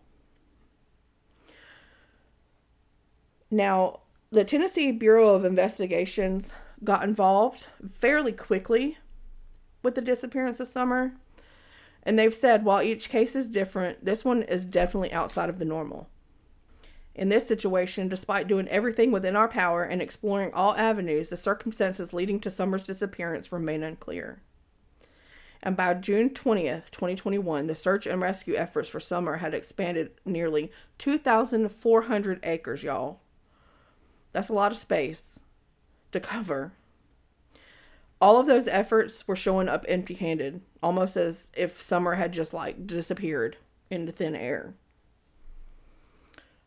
Now, 3.49 4.01
the 4.31 4.43
Tennessee 4.43 4.91
Bureau 4.91 5.33
of 5.33 5.43
Investigations 5.43 6.53
got 6.83 7.03
involved 7.03 7.67
fairly 7.89 8.31
quickly 8.31 8.97
with 9.81 9.95
the 9.95 10.01
disappearance 10.01 10.59
of 10.59 10.67
Summer. 10.67 11.13
And 12.03 12.17
they've 12.17 12.33
said 12.33 12.63
while 12.63 12.81
each 12.81 13.09
case 13.09 13.35
is 13.35 13.49
different, 13.49 14.05
this 14.05 14.23
one 14.23 14.43
is 14.43 14.65
definitely 14.65 15.11
outside 15.11 15.49
of 15.49 15.57
the 15.57 15.65
normal. 15.65 16.07
In 17.15 17.29
this 17.29 17.47
situation, 17.47 18.07
despite 18.07 18.47
doing 18.47 18.67
everything 18.69 19.11
within 19.11 19.35
our 19.35 19.47
power 19.47 19.83
and 19.83 20.01
exploring 20.01 20.53
all 20.53 20.75
avenues, 20.75 21.29
the 21.29 21.35
circumstances 21.35 22.13
leading 22.13 22.39
to 22.41 22.51
Summer's 22.51 22.85
disappearance 22.85 23.51
remain 23.51 23.83
unclear. 23.83 24.41
And 25.61 25.75
by 25.75 25.93
June 25.95 26.29
20th, 26.29 26.91
2021, 26.91 27.65
the 27.65 27.75
search 27.75 28.07
and 28.07 28.21
rescue 28.21 28.55
efforts 28.55 28.87
for 28.87 29.01
Summer 29.01 29.37
had 29.37 29.53
expanded 29.53 30.11
nearly 30.23 30.71
2,400 30.99 32.39
acres, 32.43 32.83
y'all. 32.83 33.19
That's 34.31 34.49
a 34.49 34.53
lot 34.53 34.71
of 34.71 34.77
space 34.77 35.39
to 36.11 36.19
cover 36.19 36.73
all 38.21 38.39
of 38.39 38.47
those 38.47 38.67
efforts 38.67 39.27
were 39.27 39.35
showing 39.35 39.69
up 39.69 39.85
empty 39.87 40.13
handed, 40.13 40.61
almost 40.83 41.15
as 41.15 41.49
if 41.55 41.81
Summer 41.81 42.15
had 42.15 42.33
just 42.33 42.53
like 42.53 42.85
disappeared 42.85 43.57
into 43.89 44.11
thin 44.11 44.35
air. 44.35 44.73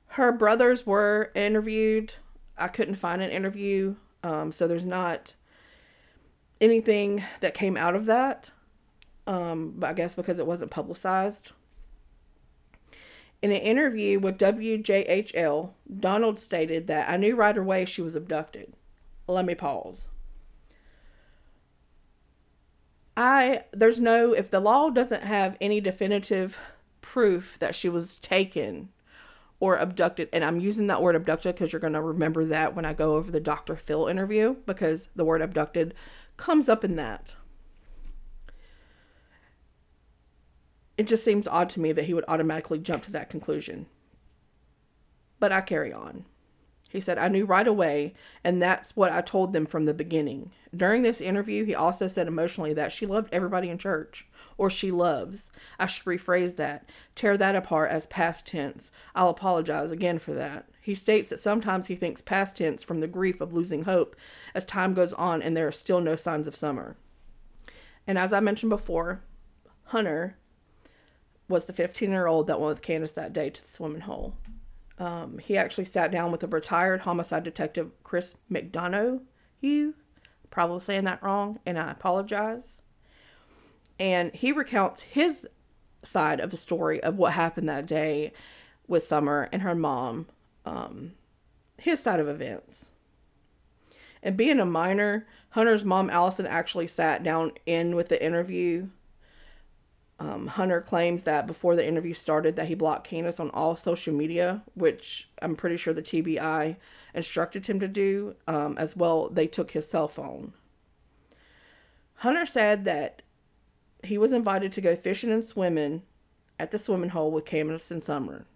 Her 0.09 0.33
brothers 0.33 0.87
were 0.87 1.31
interviewed. 1.35 2.14
I 2.57 2.69
couldn't 2.69 2.97
find 2.97 3.23
an 3.23 3.31
interview, 3.31 3.97
um, 4.23 4.52
so 4.52 4.66
there's 4.66 4.85
not 4.85 5.35
anything 6.61 7.23
that 7.40 7.54
came 7.54 7.76
out 7.76 7.95
of 7.95 8.07
that. 8.07 8.50
Um, 9.26 9.75
but 9.76 9.90
I 9.90 9.92
guess 9.92 10.14
because 10.14 10.38
it 10.38 10.47
wasn't 10.47 10.71
publicized. 10.71 11.52
In 13.42 13.50
an 13.50 13.56
interview 13.56 14.20
with 14.20 14.38
WJHL, 14.38 15.70
Donald 15.99 16.38
stated 16.38 16.87
that 16.87 17.11
I 17.11 17.16
knew 17.16 17.34
right 17.34 17.58
away 17.58 17.84
she 17.84 18.00
was 18.00 18.14
abducted. 18.14 18.72
Let 19.26 19.44
me 19.44 19.56
pause. 19.56 20.06
I 23.16 23.64
there's 23.72 24.00
no 24.00 24.32
if 24.32 24.50
the 24.50 24.61
law 24.61 24.90
doesn't 24.90 25.25
have 25.25 25.56
any 25.61 25.80
definitive 25.80 26.58
proof 27.02 27.58
that 27.58 27.75
she 27.75 27.88
was 27.88 28.16
taken 28.16 28.88
or 29.61 29.76
abducted 29.76 30.28
and 30.32 30.42
I'm 30.42 30.61
using 30.61 30.87
that 30.87 31.02
word 31.02 31.14
abducted 31.14 31.54
because 31.54 31.72
you're 31.72 31.80
going 31.80 31.92
to 31.92 32.00
remember 32.00 32.44
that 32.46 32.75
when 32.75 32.87
I 32.87 32.94
go 32.94 33.16
over 33.16 33.30
the 33.30 33.40
Dr. 33.40 33.76
Phil 33.76 34.06
interview 34.06 34.56
because 34.64 35.11
the 35.14 35.26
word 35.26 35.42
abducted 35.42 35.94
comes 36.38 36.70
up 36.70 36.84
in 36.84 36.96
that. 36.96 37.34
It 40.96 41.06
just 41.06 41.25
seems 41.25 41.49
odd 41.49 41.70
to 41.70 41.80
me 41.80 41.92
that 41.92 42.04
he 42.04 42.14
would 42.14 42.25
automatically 42.28 42.78
jump 42.78 43.02
to 43.04 43.12
that 43.12 43.30
conclusion. 43.30 43.87
But 45.38 45.52
I 45.52 45.61
carry 45.61 45.92
on. 45.92 46.25
He 46.92 47.00
said, 47.00 47.16
I 47.16 47.28
knew 47.28 47.46
right 47.46 47.66
away, 47.66 48.12
and 48.44 48.61
that's 48.61 48.94
what 48.94 49.11
I 49.11 49.22
told 49.22 49.54
them 49.54 49.64
from 49.64 49.87
the 49.87 49.94
beginning. 49.94 50.50
During 50.76 51.00
this 51.00 51.22
interview, 51.22 51.64
he 51.64 51.75
also 51.75 52.06
said 52.06 52.28
emotionally 52.28 52.75
that 52.75 52.92
she 52.92 53.06
loved 53.06 53.32
everybody 53.32 53.70
in 53.70 53.78
church, 53.78 54.28
or 54.58 54.68
she 54.68 54.90
loves. 54.90 55.50
I 55.78 55.87
should 55.87 56.04
rephrase 56.04 56.56
that, 56.56 56.87
tear 57.14 57.38
that 57.38 57.56
apart 57.56 57.90
as 57.90 58.06
past 58.06 58.46
tense. 58.46 58.90
I'll 59.14 59.30
apologize 59.30 59.90
again 59.90 60.18
for 60.18 60.34
that. 60.34 60.68
He 60.82 60.94
states 60.94 61.30
that 61.30 61.40
sometimes 61.40 61.87
he 61.87 61.96
thinks 61.96 62.20
past 62.20 62.56
tense 62.56 62.82
from 62.82 63.00
the 63.00 63.08
grief 63.08 63.40
of 63.40 63.54
losing 63.54 63.84
hope 63.84 64.14
as 64.54 64.64
time 64.64 64.92
goes 64.92 65.14
on 65.14 65.40
and 65.40 65.56
there 65.56 65.68
are 65.68 65.72
still 65.72 66.00
no 66.00 66.14
signs 66.14 66.46
of 66.46 66.56
summer. 66.56 66.96
And 68.06 68.18
as 68.18 68.32
I 68.32 68.40
mentioned 68.40 68.70
before, 68.70 69.22
Hunter 69.84 70.37
was 71.52 71.66
the 71.66 71.73
15 71.73 72.11
year 72.11 72.26
old 72.26 72.49
that 72.49 72.59
went 72.61 72.75
with 72.75 72.82
Candace 72.82 73.12
that 73.12 73.32
day 73.32 73.50
to 73.50 73.62
the 73.62 73.68
swimming 73.68 74.00
hole. 74.00 74.35
Um, 74.99 75.38
he 75.38 75.56
actually 75.56 75.85
sat 75.85 76.11
down 76.11 76.32
with 76.32 76.42
a 76.42 76.49
retired 76.49 77.02
homicide 77.02 77.44
detective, 77.44 77.90
Chris 78.02 78.35
McDonough. 78.50 79.21
You 79.61 79.94
probably 80.50 80.80
saying 80.80 81.04
that 81.04 81.23
wrong, 81.23 81.59
and 81.64 81.78
I 81.78 81.90
apologize. 81.90 82.82
And 83.99 84.35
he 84.35 84.50
recounts 84.52 85.02
his 85.02 85.47
side 86.02 86.40
of 86.40 86.50
the 86.50 86.56
story 86.56 87.02
of 87.02 87.16
what 87.16 87.35
happened 87.35 87.68
that 87.68 87.87
day 87.87 88.32
with 88.88 89.04
Summer 89.04 89.49
and 89.52 89.62
her 89.62 89.75
mom, 89.75 90.26
um, 90.64 91.12
his 91.78 92.02
side 92.02 92.21
of 92.21 92.28
events. 92.28 92.87
And 94.23 94.37
being 94.37 94.61
a 94.61 94.66
minor, 94.66 95.26
Hunter's 95.50 95.85
mom, 95.85 96.11
Allison, 96.11 96.47
actually 96.47 96.87
sat 96.87 97.23
down 97.23 97.52
in 97.66 97.94
with 97.97 98.09
the 98.09 98.25
interview 98.25 98.88
um, 100.23 100.47
Hunter 100.47 100.81
claims 100.81 101.25
that 101.25 101.49
before 101.49 101.75
the 101.75 101.85
interview 101.85 102.14
started 102.14 102.55
that 102.55 102.69
he 102.69 102.76
blocked 102.76 103.09
Candace 103.09 103.41
on 103.41 103.50
all 103.50 103.75
social 103.75 104.14
media, 104.14 104.62
which 104.75 105.29
I'm 105.41 105.57
pretty 105.57 105.76
sure 105.76 105.93
the 105.93 106.00
TBI 106.00 106.76
instructed 107.12 107.67
him 107.67 107.81
to 107.81 107.88
do. 107.88 108.37
Um, 108.47 108.79
as 108.79 108.97
well, 108.97 109.29
they 109.29 109.49
took 109.49 109.73
his 109.73 109.88
cell 109.88 110.07
phone. 110.07 110.52
Hunter 112.17 112.47
said 112.47 112.85
that 112.85 113.23
he 114.05 114.17
was 114.17 114.31
invited 114.31 114.71
to 114.73 114.81
go 114.81 114.95
fishing 114.95 115.33
and 115.33 115.45
swimming 115.45 116.02
at 116.57 116.71
the 116.71 116.79
swimming 116.79 117.11
hole 117.11 117.33
with 117.33 117.45
Candace 117.45 117.91
and 117.91 118.02
Summer. 118.02 118.47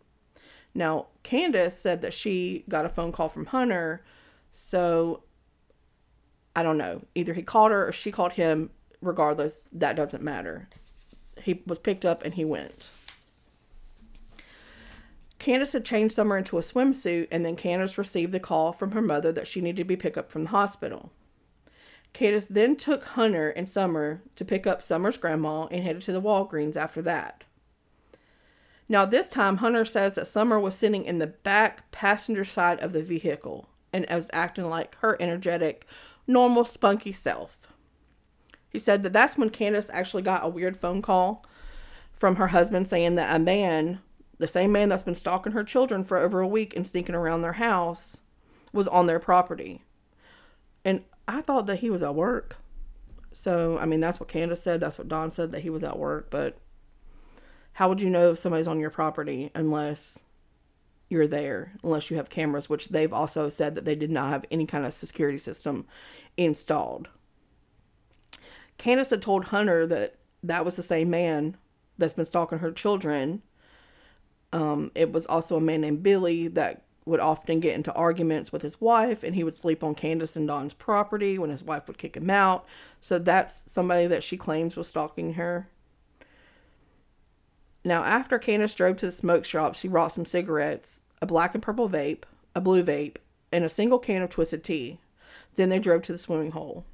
Now, 0.72 1.06
Candace 1.24 1.76
said 1.76 2.00
that 2.02 2.14
she 2.14 2.64
got 2.68 2.86
a 2.86 2.88
phone 2.88 3.10
call 3.10 3.28
from 3.28 3.46
Hunter, 3.46 4.04
so 4.52 5.24
I 6.54 6.62
don't 6.62 6.78
know. 6.78 7.02
Either 7.16 7.32
he 7.32 7.42
called 7.42 7.72
her 7.72 7.88
or 7.88 7.92
she 7.92 8.12
called 8.12 8.34
him. 8.34 8.70
Regardless, 9.02 9.56
that 9.72 9.94
doesn't 9.94 10.22
matter 10.22 10.68
he 11.42 11.62
was 11.66 11.78
picked 11.78 12.04
up 12.04 12.24
and 12.24 12.34
he 12.34 12.44
went. 12.44 12.90
Candace 15.38 15.74
had 15.74 15.84
changed 15.84 16.14
Summer 16.14 16.36
into 16.36 16.58
a 16.58 16.62
swimsuit, 16.62 17.28
and 17.30 17.44
then 17.44 17.56
Candace 17.56 17.98
received 17.98 18.32
the 18.32 18.40
call 18.40 18.72
from 18.72 18.92
her 18.92 19.02
mother 19.02 19.30
that 19.32 19.46
she 19.46 19.60
needed 19.60 19.76
to 19.76 19.84
be 19.84 19.96
picked 19.96 20.18
up 20.18 20.30
from 20.30 20.44
the 20.44 20.50
hospital. 20.50 21.12
Candace 22.12 22.46
then 22.48 22.76
took 22.76 23.04
Hunter 23.04 23.50
and 23.50 23.68
Summer 23.68 24.22
to 24.36 24.44
pick 24.44 24.66
up 24.66 24.82
Summer's 24.82 25.18
grandma 25.18 25.66
and 25.66 25.84
headed 25.84 26.02
to 26.02 26.12
the 26.12 26.22
Walgreens 26.22 26.74
after 26.74 27.02
that. 27.02 27.44
Now, 28.88 29.04
this 29.04 29.28
time, 29.28 29.58
Hunter 29.58 29.84
says 29.84 30.14
that 30.14 30.26
Summer 30.26 30.58
was 30.58 30.74
sitting 30.74 31.04
in 31.04 31.18
the 31.18 31.26
back 31.26 31.90
passenger 31.90 32.44
side 32.44 32.80
of 32.80 32.92
the 32.92 33.02
vehicle 33.02 33.68
and 33.92 34.06
was 34.08 34.30
acting 34.32 34.68
like 34.68 34.96
her 34.96 35.16
energetic, 35.20 35.86
normal, 36.26 36.64
spunky 36.64 37.12
self. 37.12 37.58
He 38.76 38.80
said 38.80 39.04
that 39.04 39.14
that's 39.14 39.38
when 39.38 39.48
Candace 39.48 39.88
actually 39.90 40.22
got 40.22 40.44
a 40.44 40.50
weird 40.50 40.76
phone 40.76 41.00
call 41.00 41.46
from 42.12 42.36
her 42.36 42.48
husband 42.48 42.86
saying 42.86 43.14
that 43.14 43.34
a 43.34 43.38
man, 43.38 44.00
the 44.36 44.46
same 44.46 44.70
man 44.70 44.90
that's 44.90 45.02
been 45.02 45.14
stalking 45.14 45.52
her 45.52 45.64
children 45.64 46.04
for 46.04 46.18
over 46.18 46.40
a 46.40 46.46
week 46.46 46.76
and 46.76 46.86
sneaking 46.86 47.14
around 47.14 47.40
their 47.40 47.54
house, 47.54 48.18
was 48.74 48.86
on 48.86 49.06
their 49.06 49.18
property. 49.18 49.80
And 50.84 51.04
I 51.26 51.40
thought 51.40 51.64
that 51.68 51.78
he 51.78 51.88
was 51.88 52.02
at 52.02 52.14
work. 52.14 52.56
So, 53.32 53.78
I 53.78 53.86
mean, 53.86 54.00
that's 54.00 54.20
what 54.20 54.28
Candace 54.28 54.62
said. 54.62 54.80
That's 54.80 54.98
what 54.98 55.08
Don 55.08 55.32
said, 55.32 55.52
that 55.52 55.62
he 55.62 55.70
was 55.70 55.82
at 55.82 55.98
work. 55.98 56.28
But 56.28 56.58
how 57.72 57.88
would 57.88 58.02
you 58.02 58.10
know 58.10 58.32
if 58.32 58.38
somebody's 58.38 58.68
on 58.68 58.78
your 58.78 58.90
property 58.90 59.50
unless 59.54 60.18
you're 61.08 61.26
there, 61.26 61.72
unless 61.82 62.10
you 62.10 62.18
have 62.18 62.28
cameras, 62.28 62.68
which 62.68 62.90
they've 62.90 63.14
also 63.14 63.48
said 63.48 63.74
that 63.74 63.86
they 63.86 63.94
did 63.94 64.10
not 64.10 64.28
have 64.28 64.44
any 64.50 64.66
kind 64.66 64.84
of 64.84 64.92
security 64.92 65.38
system 65.38 65.86
installed. 66.36 67.08
Candace 68.78 69.10
had 69.10 69.22
told 69.22 69.44
Hunter 69.44 69.86
that 69.86 70.16
that 70.42 70.64
was 70.64 70.76
the 70.76 70.82
same 70.82 71.10
man 71.10 71.56
that's 71.98 72.12
been 72.12 72.24
stalking 72.24 72.58
her 72.58 72.72
children. 72.72 73.42
Um, 74.52 74.90
it 74.94 75.12
was 75.12 75.26
also 75.26 75.56
a 75.56 75.60
man 75.60 75.80
named 75.80 76.02
Billy 76.02 76.48
that 76.48 76.82
would 77.04 77.20
often 77.20 77.60
get 77.60 77.74
into 77.74 77.92
arguments 77.92 78.52
with 78.52 78.62
his 78.62 78.80
wife, 78.80 79.22
and 79.22 79.34
he 79.34 79.44
would 79.44 79.54
sleep 79.54 79.84
on 79.84 79.94
Candace 79.94 80.36
and 80.36 80.48
Don's 80.48 80.74
property 80.74 81.38
when 81.38 81.50
his 81.50 81.62
wife 81.62 81.86
would 81.86 81.98
kick 81.98 82.16
him 82.16 82.28
out. 82.28 82.66
So 83.00 83.18
that's 83.18 83.62
somebody 83.66 84.08
that 84.08 84.24
she 84.24 84.36
claims 84.36 84.76
was 84.76 84.88
stalking 84.88 85.34
her. 85.34 85.68
Now, 87.84 88.02
after 88.02 88.38
Candace 88.40 88.74
drove 88.74 88.96
to 88.98 89.06
the 89.06 89.12
smoke 89.12 89.44
shop, 89.44 89.76
she 89.76 89.86
brought 89.86 90.12
some 90.12 90.24
cigarettes, 90.24 91.00
a 91.22 91.26
black 91.26 91.54
and 91.54 91.62
purple 91.62 91.88
vape, 91.88 92.24
a 92.52 92.60
blue 92.60 92.82
vape, 92.82 93.18
and 93.52 93.64
a 93.64 93.68
single 93.68 94.00
can 94.00 94.22
of 94.22 94.30
twisted 94.30 94.64
tea. 94.64 94.98
Then 95.54 95.68
they 95.68 95.78
drove 95.78 96.02
to 96.02 96.12
the 96.12 96.18
swimming 96.18 96.50
hole. 96.50 96.84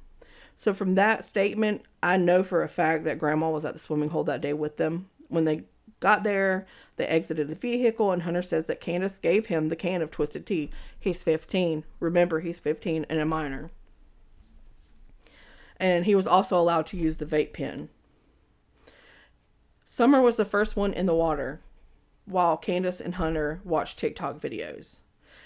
So, 0.55 0.73
from 0.73 0.95
that 0.95 1.23
statement, 1.23 1.81
I 2.01 2.17
know 2.17 2.43
for 2.43 2.63
a 2.63 2.69
fact 2.69 3.03
that 3.05 3.19
Grandma 3.19 3.49
was 3.49 3.65
at 3.65 3.73
the 3.73 3.79
swimming 3.79 4.09
hole 4.09 4.23
that 4.25 4.41
day 4.41 4.53
with 4.53 4.77
them. 4.77 5.09
When 5.27 5.45
they 5.45 5.63
got 5.99 6.23
there, 6.23 6.65
they 6.97 7.05
exited 7.05 7.47
the 7.47 7.55
vehicle, 7.55 8.11
and 8.11 8.23
Hunter 8.23 8.41
says 8.41 8.65
that 8.67 8.81
Candace 8.81 9.17
gave 9.17 9.47
him 9.47 9.69
the 9.69 9.75
can 9.75 10.01
of 10.01 10.11
twisted 10.11 10.45
tea. 10.45 10.69
He's 10.99 11.23
15. 11.23 11.83
Remember, 11.99 12.41
he's 12.41 12.59
15 12.59 13.05
and 13.09 13.19
a 13.19 13.25
minor. 13.25 13.71
And 15.77 16.05
he 16.05 16.13
was 16.15 16.27
also 16.27 16.59
allowed 16.59 16.85
to 16.87 16.97
use 16.97 17.17
the 17.17 17.25
vape 17.25 17.53
pen. 17.53 17.89
Summer 19.85 20.21
was 20.21 20.37
the 20.37 20.45
first 20.45 20.75
one 20.75 20.93
in 20.93 21.05
the 21.05 21.15
water 21.15 21.61
while 22.25 22.57
Candace 22.57 23.01
and 23.01 23.15
Hunter 23.15 23.61
watched 23.63 23.97
TikTok 23.97 24.39
videos. 24.41 24.97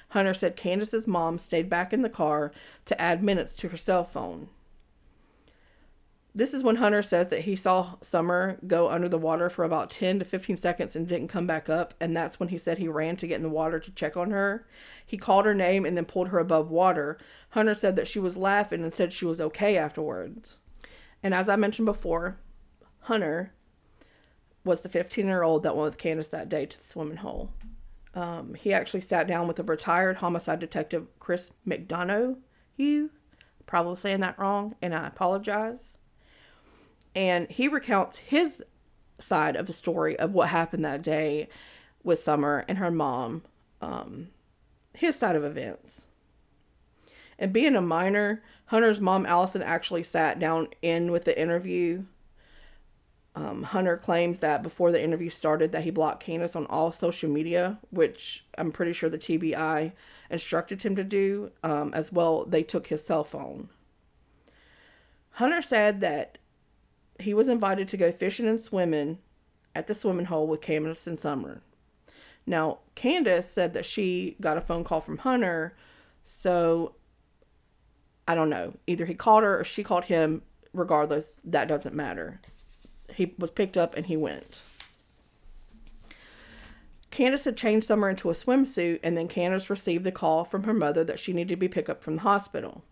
Hunter 0.09 0.33
said 0.33 0.55
Candace's 0.55 1.07
mom 1.07 1.37
stayed 1.37 1.69
back 1.69 1.91
in 1.91 2.01
the 2.01 2.09
car 2.09 2.51
to 2.85 3.01
add 3.01 3.23
minutes 3.23 3.53
to 3.55 3.69
her 3.69 3.77
cell 3.77 4.05
phone. 4.05 4.49
This 6.37 6.53
is 6.53 6.63
when 6.63 6.75
Hunter 6.75 7.01
says 7.01 7.29
that 7.29 7.45
he 7.45 7.55
saw 7.55 7.95
Summer 7.99 8.59
go 8.67 8.91
under 8.91 9.09
the 9.09 9.17
water 9.17 9.49
for 9.49 9.65
about 9.65 9.89
10 9.89 10.19
to 10.19 10.25
15 10.25 10.55
seconds 10.55 10.95
and 10.95 11.07
didn't 11.07 11.29
come 11.29 11.47
back 11.47 11.67
up. 11.67 11.95
And 11.99 12.15
that's 12.15 12.39
when 12.39 12.49
he 12.49 12.59
said 12.59 12.77
he 12.77 12.87
ran 12.87 13.15
to 13.15 13.25
get 13.25 13.37
in 13.37 13.41
the 13.41 13.49
water 13.49 13.79
to 13.79 13.89
check 13.89 14.15
on 14.15 14.29
her. 14.29 14.67
He 15.03 15.17
called 15.17 15.45
her 15.45 15.55
name 15.55 15.83
and 15.83 15.97
then 15.97 16.05
pulled 16.05 16.27
her 16.27 16.37
above 16.37 16.69
water. 16.69 17.17
Hunter 17.49 17.73
said 17.73 17.95
that 17.95 18.07
she 18.07 18.19
was 18.19 18.37
laughing 18.37 18.83
and 18.83 18.93
said 18.93 19.11
she 19.11 19.25
was 19.25 19.41
okay 19.41 19.77
afterwards. 19.77 20.57
And 21.23 21.33
as 21.33 21.49
I 21.49 21.55
mentioned 21.55 21.87
before, 21.87 22.37
Hunter 22.99 23.53
was 24.63 24.81
the 24.81 24.89
15 24.89 25.25
year 25.25 25.41
old 25.41 25.63
that 25.63 25.75
went 25.75 25.89
with 25.89 25.97
Candace 25.97 26.27
that 26.27 26.49
day 26.49 26.67
to 26.67 26.77
the 26.77 26.85
swimming 26.85 27.17
hole. 27.17 27.51
Um, 28.13 28.53
he 28.53 28.73
actually 28.73 29.01
sat 29.01 29.27
down 29.27 29.47
with 29.47 29.57
a 29.57 29.63
retired 29.63 30.17
homicide 30.17 30.59
detective, 30.59 31.07
Chris 31.17 31.49
McDonough. 31.67 32.37
You 32.75 33.09
probably 33.65 33.95
saying 33.95 34.19
that 34.19 34.37
wrong, 34.37 34.75
and 34.83 34.93
I 34.93 35.07
apologize 35.07 35.96
and 37.17 37.49
he 37.49 37.67
recounts 37.67 38.19
his 38.19 38.63
side 39.17 39.55
of 39.55 39.65
the 39.65 39.73
story 39.73 40.17
of 40.19 40.33
what 40.33 40.49
happened 40.49 40.85
that 40.85 41.01
day 41.01 41.49
with 42.03 42.19
Summer 42.19 42.63
and 42.67 42.77
her 42.77 42.91
mom, 42.91 43.41
um, 43.81 44.27
his 44.93 45.17
side 45.17 45.35
of 45.35 45.43
events. 45.43 46.03
And 47.39 47.51
being 47.51 47.75
a 47.75 47.81
minor, 47.81 48.43
Hunter's 48.67 49.01
mom, 49.01 49.25
Allison, 49.25 49.63
actually 49.63 50.03
sat 50.03 50.37
down 50.37 50.67
in 50.83 51.11
with 51.11 51.25
the 51.25 51.39
interview. 51.39 52.03
Um, 53.35 53.63
Hunter 53.63 53.97
claims 53.97 54.37
that 54.39 54.61
before 54.61 54.91
the 54.91 55.03
interview 55.03 55.31
started 55.31 55.71
that 55.71 55.85
he 55.85 55.89
blocked 55.89 56.23
Candace 56.23 56.55
on 56.55 56.67
all 56.67 56.91
social 56.91 57.31
media, 57.31 57.79
which 57.89 58.45
I'm 58.59 58.71
pretty 58.71 58.93
sure 58.93 59.09
the 59.09 59.17
TBI 59.17 59.91
instructed 60.29 60.83
him 60.83 60.95
to 60.95 61.03
do. 61.03 61.51
Um, 61.63 61.95
as 61.95 62.11
well, 62.11 62.45
they 62.45 62.61
took 62.61 62.87
his 62.87 63.03
cell 63.03 63.23
phone. 63.23 63.69
Hunter 65.31 65.63
said 65.63 65.99
that 66.01 66.37
he 67.19 67.33
was 67.33 67.47
invited 67.47 67.87
to 67.89 67.97
go 67.97 68.11
fishing 68.11 68.47
and 68.47 68.59
swimming 68.59 69.19
at 69.75 69.87
the 69.87 69.95
swimming 69.95 70.25
hole 70.25 70.47
with 70.47 70.61
Candace 70.61 71.07
and 71.07 71.19
Summer. 71.19 71.61
Now, 72.45 72.79
Candace 72.95 73.49
said 73.49 73.73
that 73.73 73.85
she 73.85 74.37
got 74.39 74.57
a 74.57 74.61
phone 74.61 74.83
call 74.83 75.01
from 75.01 75.19
Hunter, 75.19 75.75
so 76.23 76.95
I 78.27 78.35
don't 78.35 78.49
know. 78.49 78.73
Either 78.87 79.05
he 79.05 79.13
called 79.13 79.43
her 79.43 79.59
or 79.59 79.63
she 79.63 79.83
called 79.83 80.05
him. 80.05 80.41
Regardless, 80.73 81.29
that 81.43 81.67
doesn't 81.67 81.95
matter. 81.95 82.39
He 83.13 83.33
was 83.39 83.51
picked 83.51 83.77
up 83.77 83.95
and 83.95 84.05
he 84.05 84.17
went. 84.17 84.61
Candace 87.09 87.45
had 87.45 87.57
changed 87.57 87.87
Summer 87.87 88.09
into 88.09 88.29
a 88.29 88.33
swimsuit, 88.33 88.99
and 89.01 89.17
then 89.17 89.27
Candace 89.27 89.69
received 89.69 90.03
the 90.03 90.11
call 90.11 90.43
from 90.43 90.63
her 90.63 90.73
mother 90.73 91.03
that 91.03 91.19
she 91.19 91.33
needed 91.33 91.49
to 91.49 91.55
be 91.55 91.67
picked 91.67 91.89
up 91.89 92.03
from 92.03 92.17
the 92.17 92.21
hospital. 92.21 92.83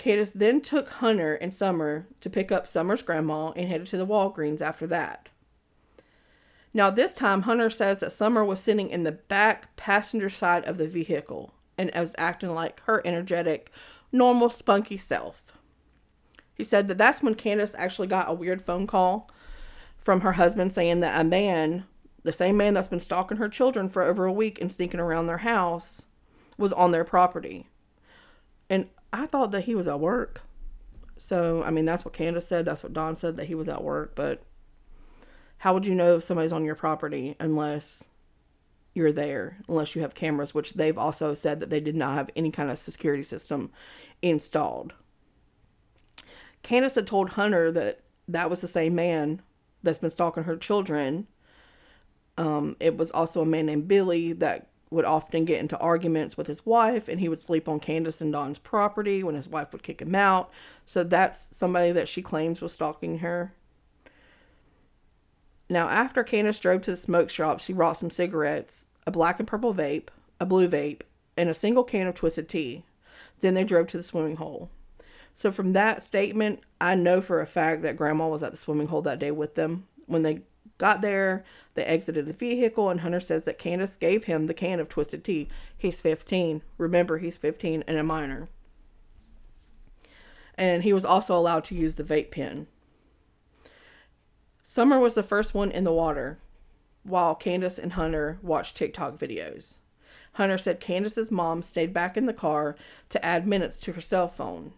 Candace 0.00 0.30
then 0.34 0.62
took 0.62 0.88
Hunter 0.88 1.34
and 1.34 1.52
Summer 1.52 2.06
to 2.22 2.30
pick 2.30 2.50
up 2.50 2.66
Summer's 2.66 3.02
grandma 3.02 3.50
and 3.50 3.68
headed 3.68 3.86
to 3.88 3.98
the 3.98 4.06
Walgreens 4.06 4.62
after 4.62 4.86
that. 4.86 5.28
Now, 6.72 6.88
this 6.88 7.12
time, 7.14 7.42
Hunter 7.42 7.68
says 7.68 8.00
that 8.00 8.10
Summer 8.10 8.42
was 8.42 8.60
sitting 8.60 8.88
in 8.88 9.04
the 9.04 9.12
back 9.12 9.76
passenger 9.76 10.30
side 10.30 10.64
of 10.64 10.78
the 10.78 10.88
vehicle 10.88 11.52
and 11.76 11.90
was 11.94 12.14
acting 12.16 12.54
like 12.54 12.80
her 12.84 13.02
energetic, 13.06 13.70
normal, 14.10 14.48
spunky 14.48 14.96
self. 14.96 15.42
He 16.54 16.64
said 16.64 16.88
that 16.88 16.96
that's 16.96 17.22
when 17.22 17.34
Candace 17.34 17.74
actually 17.76 18.08
got 18.08 18.30
a 18.30 18.34
weird 18.34 18.62
phone 18.62 18.86
call 18.86 19.30
from 19.98 20.22
her 20.22 20.32
husband 20.32 20.72
saying 20.72 21.00
that 21.00 21.20
a 21.20 21.24
man, 21.24 21.84
the 22.22 22.32
same 22.32 22.56
man 22.56 22.72
that's 22.72 22.88
been 22.88 23.00
stalking 23.00 23.36
her 23.36 23.50
children 23.50 23.86
for 23.90 24.02
over 24.02 24.24
a 24.24 24.32
week 24.32 24.58
and 24.62 24.72
sneaking 24.72 25.00
around 25.00 25.26
their 25.26 25.38
house, 25.38 26.06
was 26.56 26.72
on 26.72 26.90
their 26.90 27.04
property. 27.04 27.66
And 28.70 28.88
I 29.12 29.26
thought 29.26 29.50
that 29.52 29.64
he 29.64 29.74
was 29.74 29.88
at 29.88 30.00
work. 30.00 30.42
So, 31.18 31.62
I 31.62 31.70
mean, 31.70 31.84
that's 31.84 32.04
what 32.04 32.14
Candace 32.14 32.46
said. 32.46 32.64
That's 32.64 32.82
what 32.82 32.92
Don 32.92 33.16
said, 33.16 33.36
that 33.36 33.46
he 33.46 33.54
was 33.54 33.68
at 33.68 33.84
work. 33.84 34.14
But 34.14 34.42
how 35.58 35.74
would 35.74 35.86
you 35.86 35.94
know 35.94 36.16
if 36.16 36.24
somebody's 36.24 36.52
on 36.52 36.64
your 36.64 36.74
property 36.74 37.36
unless 37.38 38.04
you're 38.94 39.12
there, 39.12 39.58
unless 39.68 39.94
you 39.94 40.02
have 40.02 40.14
cameras, 40.14 40.54
which 40.54 40.74
they've 40.74 40.98
also 40.98 41.34
said 41.34 41.60
that 41.60 41.70
they 41.70 41.80
did 41.80 41.94
not 41.94 42.14
have 42.14 42.30
any 42.34 42.50
kind 42.50 42.70
of 42.70 42.78
security 42.78 43.22
system 43.22 43.70
installed. 44.22 44.94
Candace 46.62 46.96
had 46.96 47.06
told 47.06 47.30
Hunter 47.30 47.70
that 47.72 48.00
that 48.28 48.50
was 48.50 48.60
the 48.60 48.68
same 48.68 48.94
man 48.94 49.42
that's 49.82 49.98
been 49.98 50.10
stalking 50.10 50.44
her 50.44 50.56
children. 50.56 51.26
Um, 52.36 52.76
it 52.80 52.96
was 52.96 53.10
also 53.10 53.42
a 53.42 53.46
man 53.46 53.66
named 53.66 53.88
Billy 53.88 54.32
that 54.34 54.69
would 54.90 55.04
often 55.04 55.44
get 55.44 55.60
into 55.60 55.78
arguments 55.78 56.36
with 56.36 56.48
his 56.48 56.66
wife 56.66 57.08
and 57.08 57.20
he 57.20 57.28
would 57.28 57.38
sleep 57.38 57.68
on 57.68 57.78
Candace 57.78 58.20
and 58.20 58.32
Don's 58.32 58.58
property 58.58 59.22
when 59.22 59.36
his 59.36 59.48
wife 59.48 59.72
would 59.72 59.84
kick 59.84 60.02
him 60.02 60.14
out. 60.14 60.50
So 60.84 61.04
that's 61.04 61.46
somebody 61.52 61.92
that 61.92 62.08
she 62.08 62.22
claims 62.22 62.60
was 62.60 62.72
stalking 62.72 63.18
her. 63.18 63.54
Now, 65.68 65.88
after 65.88 66.24
Candace 66.24 66.58
drove 66.58 66.82
to 66.82 66.90
the 66.90 66.96
smoke 66.96 67.30
shop, 67.30 67.60
she 67.60 67.72
brought 67.72 67.96
some 67.96 68.10
cigarettes, 68.10 68.86
a 69.06 69.12
black 69.12 69.38
and 69.38 69.46
purple 69.46 69.72
vape, 69.72 70.08
a 70.40 70.46
blue 70.46 70.68
vape, 70.68 71.02
and 71.36 71.48
a 71.48 71.54
single 71.54 71.84
can 71.84 72.08
of 72.08 72.16
twisted 72.16 72.48
tea. 72.48 72.84
Then 73.38 73.54
they 73.54 73.62
drove 73.62 73.86
to 73.88 73.96
the 73.96 74.02
swimming 74.02 74.36
hole. 74.36 74.68
So, 75.32 75.52
from 75.52 75.72
that 75.74 76.02
statement, 76.02 76.60
I 76.80 76.96
know 76.96 77.20
for 77.20 77.40
a 77.40 77.46
fact 77.46 77.82
that 77.82 77.96
Grandma 77.96 78.26
was 78.26 78.42
at 78.42 78.50
the 78.50 78.56
swimming 78.56 78.88
hole 78.88 79.02
that 79.02 79.20
day 79.20 79.30
with 79.30 79.54
them. 79.54 79.86
When 80.06 80.22
they 80.22 80.42
got 80.78 81.00
there, 81.02 81.44
they 81.74 81.84
exited 81.84 82.26
the 82.26 82.32
vehicle, 82.32 82.88
and 82.90 83.00
Hunter 83.00 83.20
says 83.20 83.44
that 83.44 83.58
Candace 83.58 83.96
gave 83.96 84.24
him 84.24 84.46
the 84.46 84.54
can 84.54 84.80
of 84.80 84.88
twisted 84.88 85.22
tea. 85.22 85.48
He's 85.76 86.00
15. 86.00 86.62
Remember, 86.78 87.18
he's 87.18 87.36
15 87.36 87.84
and 87.86 87.98
a 87.98 88.02
minor. 88.02 88.48
And 90.56 90.82
he 90.82 90.92
was 90.92 91.04
also 91.04 91.36
allowed 91.36 91.64
to 91.64 91.74
use 91.74 91.94
the 91.94 92.04
vape 92.04 92.30
pen. 92.30 92.66
Summer 94.64 94.98
was 94.98 95.14
the 95.14 95.22
first 95.22 95.54
one 95.54 95.70
in 95.70 95.84
the 95.84 95.92
water 95.92 96.38
while 97.02 97.34
Candace 97.34 97.78
and 97.78 97.94
Hunter 97.94 98.38
watched 98.42 98.76
TikTok 98.76 99.18
videos. 99.18 99.74
Hunter 100.34 100.58
said 100.58 100.80
Candace's 100.80 101.30
mom 101.30 101.62
stayed 101.62 101.92
back 101.92 102.16
in 102.16 102.26
the 102.26 102.32
car 102.32 102.76
to 103.08 103.24
add 103.24 103.46
minutes 103.46 103.78
to 103.78 103.92
her 103.92 104.00
cell 104.00 104.28
phone. 104.28 104.72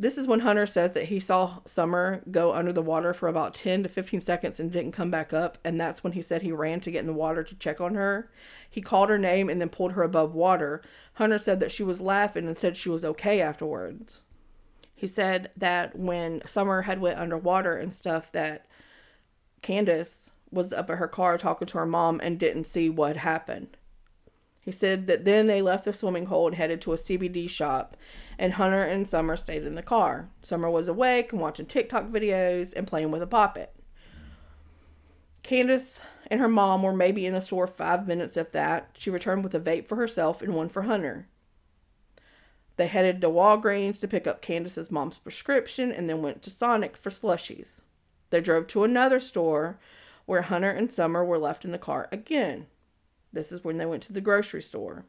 This 0.00 0.16
is 0.16 0.26
when 0.26 0.40
Hunter 0.40 0.64
says 0.64 0.92
that 0.92 1.08
he 1.08 1.20
saw 1.20 1.58
Summer 1.66 2.22
go 2.30 2.54
under 2.54 2.72
the 2.72 2.80
water 2.80 3.12
for 3.12 3.28
about 3.28 3.52
10 3.52 3.82
to 3.82 3.88
15 3.90 4.22
seconds 4.22 4.58
and 4.58 4.72
didn't 4.72 4.92
come 4.92 5.10
back 5.10 5.34
up. 5.34 5.58
And 5.62 5.78
that's 5.78 6.02
when 6.02 6.14
he 6.14 6.22
said 6.22 6.40
he 6.40 6.52
ran 6.52 6.80
to 6.80 6.90
get 6.90 7.00
in 7.00 7.06
the 7.06 7.12
water 7.12 7.44
to 7.44 7.54
check 7.56 7.82
on 7.82 7.96
her. 7.96 8.30
He 8.70 8.80
called 8.80 9.10
her 9.10 9.18
name 9.18 9.50
and 9.50 9.60
then 9.60 9.68
pulled 9.68 9.92
her 9.92 10.02
above 10.02 10.34
water. 10.34 10.80
Hunter 11.14 11.38
said 11.38 11.60
that 11.60 11.70
she 11.70 11.82
was 11.82 12.00
laughing 12.00 12.46
and 12.46 12.56
said 12.56 12.78
she 12.78 12.88
was 12.88 13.04
okay 13.04 13.42
afterwards. 13.42 14.22
He 14.94 15.06
said 15.06 15.50
that 15.54 15.98
when 15.98 16.40
Summer 16.46 16.82
had 16.82 17.02
went 17.02 17.18
underwater 17.18 17.76
and 17.76 17.92
stuff, 17.92 18.32
that 18.32 18.64
Candace 19.60 20.30
was 20.50 20.72
up 20.72 20.88
at 20.88 20.96
her 20.96 21.08
car 21.08 21.36
talking 21.36 21.68
to 21.68 21.78
her 21.78 21.84
mom 21.84 22.20
and 22.22 22.38
didn't 22.38 22.64
see 22.64 22.88
what 22.88 23.18
happened. 23.18 23.76
He 24.60 24.70
said 24.70 25.06
that 25.06 25.24
then 25.24 25.46
they 25.46 25.62
left 25.62 25.86
the 25.86 25.92
swimming 25.92 26.26
hole 26.26 26.46
and 26.46 26.56
headed 26.56 26.80
to 26.82 26.92
a 26.92 26.96
CBD 26.96 27.48
shop, 27.48 27.96
and 28.38 28.54
Hunter 28.54 28.82
and 28.82 29.08
Summer 29.08 29.36
stayed 29.36 29.64
in 29.64 29.74
the 29.74 29.82
car. 29.82 30.28
Summer 30.42 30.70
was 30.70 30.86
awake 30.86 31.32
and 31.32 31.40
watching 31.40 31.66
TikTok 31.66 32.08
videos 32.08 32.74
and 32.74 32.86
playing 32.86 33.10
with 33.10 33.22
a 33.22 33.26
poppet. 33.26 33.74
Candace 35.42 36.00
and 36.30 36.40
her 36.40 36.48
mom 36.48 36.82
were 36.82 36.92
maybe 36.92 37.26
in 37.26 37.32
the 37.32 37.40
store 37.40 37.66
five 37.66 38.06
minutes, 38.06 38.36
if 38.36 38.52
that. 38.52 38.90
She 38.98 39.10
returned 39.10 39.42
with 39.42 39.54
a 39.54 39.60
vape 39.60 39.88
for 39.88 39.96
herself 39.96 40.42
and 40.42 40.54
one 40.54 40.68
for 40.68 40.82
Hunter. 40.82 41.26
They 42.76 42.86
headed 42.86 43.20
to 43.20 43.28
Walgreens 43.28 44.00
to 44.00 44.08
pick 44.08 44.26
up 44.26 44.40
Candace's 44.40 44.90
mom's 44.90 45.18
prescription 45.18 45.90
and 45.90 46.08
then 46.08 46.22
went 46.22 46.42
to 46.42 46.50
Sonic 46.50 46.96
for 46.96 47.10
slushies. 47.10 47.80
They 48.30 48.40
drove 48.40 48.68
to 48.68 48.84
another 48.84 49.20
store 49.20 49.78
where 50.24 50.42
Hunter 50.42 50.70
and 50.70 50.92
Summer 50.92 51.24
were 51.24 51.38
left 51.38 51.64
in 51.64 51.72
the 51.72 51.78
car 51.78 52.08
again. 52.12 52.66
This 53.32 53.52
is 53.52 53.64
when 53.64 53.78
they 53.78 53.86
went 53.86 54.02
to 54.04 54.12
the 54.12 54.20
grocery 54.20 54.62
store. 54.62 55.04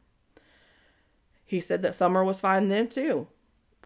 He 1.44 1.60
said 1.60 1.82
that 1.82 1.94
Summer 1.94 2.24
was 2.24 2.40
fine 2.40 2.68
then 2.68 2.88
too. 2.88 3.28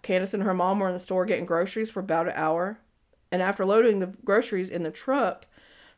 Candace 0.03 0.35
and 0.35 0.43
her 0.43 0.55
mom 0.55 0.79
were 0.79 0.89
in 0.89 0.95
the 0.95 1.01
store 1.01 1.25
getting 1.25 1.47
groceries 1.47 1.91
for 1.91 2.01
about 2.01 2.29
an 2.29 2.35
hour, 2.37 2.79
and 3.33 3.43
after 3.43 3.65
loading 3.65 3.99
the 3.99 4.15
groceries 4.25 4.71
in 4.71 4.83
the 4.83 4.91
truck, 4.91 5.47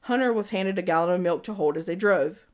Hunter 0.03 0.33
was 0.33 0.51
handed 0.51 0.79
a 0.79 0.83
gallon 0.83 1.15
of 1.15 1.21
milk 1.21 1.43
to 1.45 1.55
hold 1.55 1.77
as 1.77 1.87
they 1.87 1.97
drove. 1.97 2.47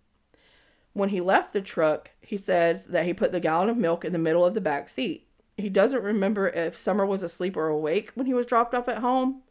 When 0.95 1.11
he 1.11 1.21
left 1.21 1.53
the 1.53 1.61
truck, 1.61 2.11
he 2.21 2.37
says 2.37 2.87
that 2.87 3.05
he 3.05 3.13
put 3.13 3.33
the 3.33 3.41
gallon 3.41 3.69
of 3.69 3.77
milk 3.77 4.05
in 4.05 4.13
the 4.13 4.19
middle 4.19 4.45
of 4.45 4.55
the 4.55 4.61
back 4.61 4.89
seat. 4.89 5.29
he 5.57 5.69
doesn't 5.69 6.03
remember 6.03 6.49
if 6.49 6.77
Summer 6.77 7.07
was 7.07 7.23
asleep 7.23 7.57
or 7.57 7.69
awake 7.69 8.11
when 8.15 8.27
he 8.27 8.35
was 8.35 8.47
dropped 8.47 8.75
off 8.75 8.89
at 8.89 8.99
home. 8.99 9.43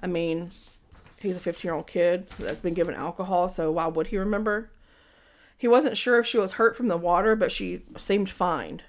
I 0.00 0.08
mean, 0.08 0.50
he's 1.20 1.36
a 1.36 1.40
15 1.40 1.68
year 1.68 1.74
old 1.74 1.86
kid 1.86 2.28
that's 2.38 2.60
been 2.60 2.74
given 2.74 2.94
alcohol, 2.94 3.48
so 3.48 3.70
why 3.70 3.86
would 3.86 4.08
he 4.08 4.18
remember? 4.18 4.70
He 5.58 5.68
wasn't 5.68 5.96
sure 5.96 6.18
if 6.18 6.26
she 6.26 6.38
was 6.38 6.52
hurt 6.52 6.76
from 6.76 6.88
the 6.88 6.96
water, 6.96 7.34
but 7.34 7.50
she 7.50 7.82
seemed 7.96 8.28
fine. 8.28 8.82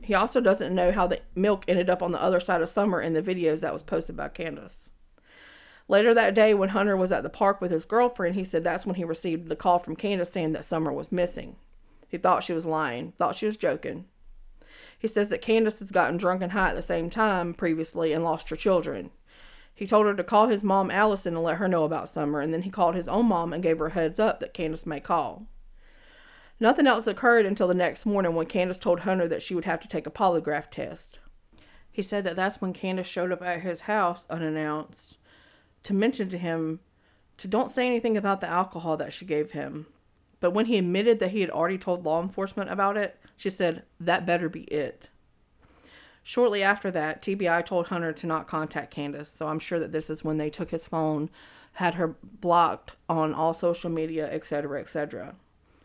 He 0.00 0.14
also 0.14 0.40
doesn't 0.40 0.74
know 0.74 0.92
how 0.92 1.06
the 1.06 1.20
milk 1.34 1.64
ended 1.68 1.90
up 1.90 2.02
on 2.02 2.12
the 2.12 2.22
other 2.22 2.40
side 2.40 2.62
of 2.62 2.68
Summer 2.68 3.00
in 3.00 3.12
the 3.12 3.22
videos 3.22 3.60
that 3.60 3.72
was 3.72 3.82
posted 3.82 4.16
by 4.16 4.28
Candace. 4.28 4.90
Later 5.86 6.12
that 6.14 6.34
day, 6.34 6.52
when 6.54 6.70
Hunter 6.70 6.96
was 6.96 7.12
at 7.12 7.22
the 7.22 7.30
park 7.30 7.60
with 7.60 7.70
his 7.70 7.84
girlfriend, 7.84 8.34
he 8.34 8.44
said 8.44 8.62
that's 8.62 8.84
when 8.84 8.96
he 8.96 9.04
received 9.04 9.48
the 9.48 9.56
call 9.56 9.78
from 9.78 9.96
Candace 9.96 10.30
saying 10.30 10.52
that 10.52 10.64
Summer 10.64 10.92
was 10.92 11.10
missing. 11.10 11.56
He 12.08 12.18
thought 12.18 12.44
she 12.44 12.52
was 12.52 12.66
lying, 12.66 13.12
thought 13.12 13.36
she 13.36 13.46
was 13.46 13.56
joking. 13.56 14.04
He 14.98 15.08
says 15.08 15.28
that 15.28 15.40
Candace 15.40 15.78
has 15.78 15.90
gotten 15.90 16.16
drunk 16.16 16.42
and 16.42 16.52
high 16.52 16.70
at 16.70 16.76
the 16.76 16.82
same 16.82 17.08
time 17.08 17.54
previously 17.54 18.12
and 18.12 18.24
lost 18.24 18.50
her 18.50 18.56
children. 18.56 19.10
He 19.78 19.86
told 19.86 20.06
her 20.06 20.14
to 20.14 20.24
call 20.24 20.48
his 20.48 20.64
mom 20.64 20.90
Allison 20.90 21.36
and 21.36 21.44
let 21.44 21.58
her 21.58 21.68
know 21.68 21.84
about 21.84 22.08
Summer, 22.08 22.40
and 22.40 22.52
then 22.52 22.62
he 22.62 22.68
called 22.68 22.96
his 22.96 23.06
own 23.06 23.26
mom 23.26 23.52
and 23.52 23.62
gave 23.62 23.78
her 23.78 23.86
a 23.86 23.92
heads 23.92 24.18
up 24.18 24.40
that 24.40 24.52
Candace 24.52 24.84
may 24.84 24.98
call. 24.98 25.46
Nothing 26.58 26.88
else 26.88 27.06
occurred 27.06 27.46
until 27.46 27.68
the 27.68 27.74
next 27.74 28.04
morning 28.04 28.34
when 28.34 28.46
Candace 28.46 28.78
told 28.78 29.00
Hunter 29.00 29.28
that 29.28 29.40
she 29.40 29.54
would 29.54 29.66
have 29.66 29.78
to 29.78 29.86
take 29.86 30.04
a 30.04 30.10
polygraph 30.10 30.68
test. 30.72 31.20
He 31.92 32.02
said 32.02 32.24
that 32.24 32.34
that's 32.34 32.60
when 32.60 32.72
Candace 32.72 33.06
showed 33.06 33.30
up 33.30 33.40
at 33.40 33.60
his 33.60 33.82
house 33.82 34.26
unannounced 34.28 35.16
to 35.84 35.94
mention 35.94 36.28
to 36.30 36.38
him 36.38 36.80
to 37.36 37.46
don't 37.46 37.70
say 37.70 37.86
anything 37.86 38.16
about 38.16 38.40
the 38.40 38.48
alcohol 38.48 38.96
that 38.96 39.12
she 39.12 39.24
gave 39.24 39.52
him. 39.52 39.86
But 40.40 40.50
when 40.50 40.66
he 40.66 40.78
admitted 40.78 41.20
that 41.20 41.30
he 41.30 41.40
had 41.40 41.50
already 41.50 41.78
told 41.78 42.04
law 42.04 42.20
enforcement 42.20 42.68
about 42.68 42.96
it, 42.96 43.16
she 43.36 43.48
said, 43.48 43.84
That 44.00 44.26
better 44.26 44.48
be 44.48 44.62
it. 44.62 45.10
Shortly 46.28 46.62
after 46.62 46.90
that, 46.90 47.22
TBI 47.22 47.64
told 47.64 47.86
Hunter 47.86 48.12
to 48.12 48.26
not 48.26 48.46
contact 48.46 48.90
Candace, 48.90 49.32
so 49.34 49.48
I'm 49.48 49.58
sure 49.58 49.78
that 49.78 49.92
this 49.92 50.10
is 50.10 50.22
when 50.22 50.36
they 50.36 50.50
took 50.50 50.72
his 50.72 50.84
phone, 50.84 51.30
had 51.72 51.94
her 51.94 52.16
blocked 52.22 52.92
on 53.08 53.32
all 53.32 53.54
social 53.54 53.88
media, 53.88 54.30
etc., 54.30 54.78
etc. 54.78 55.36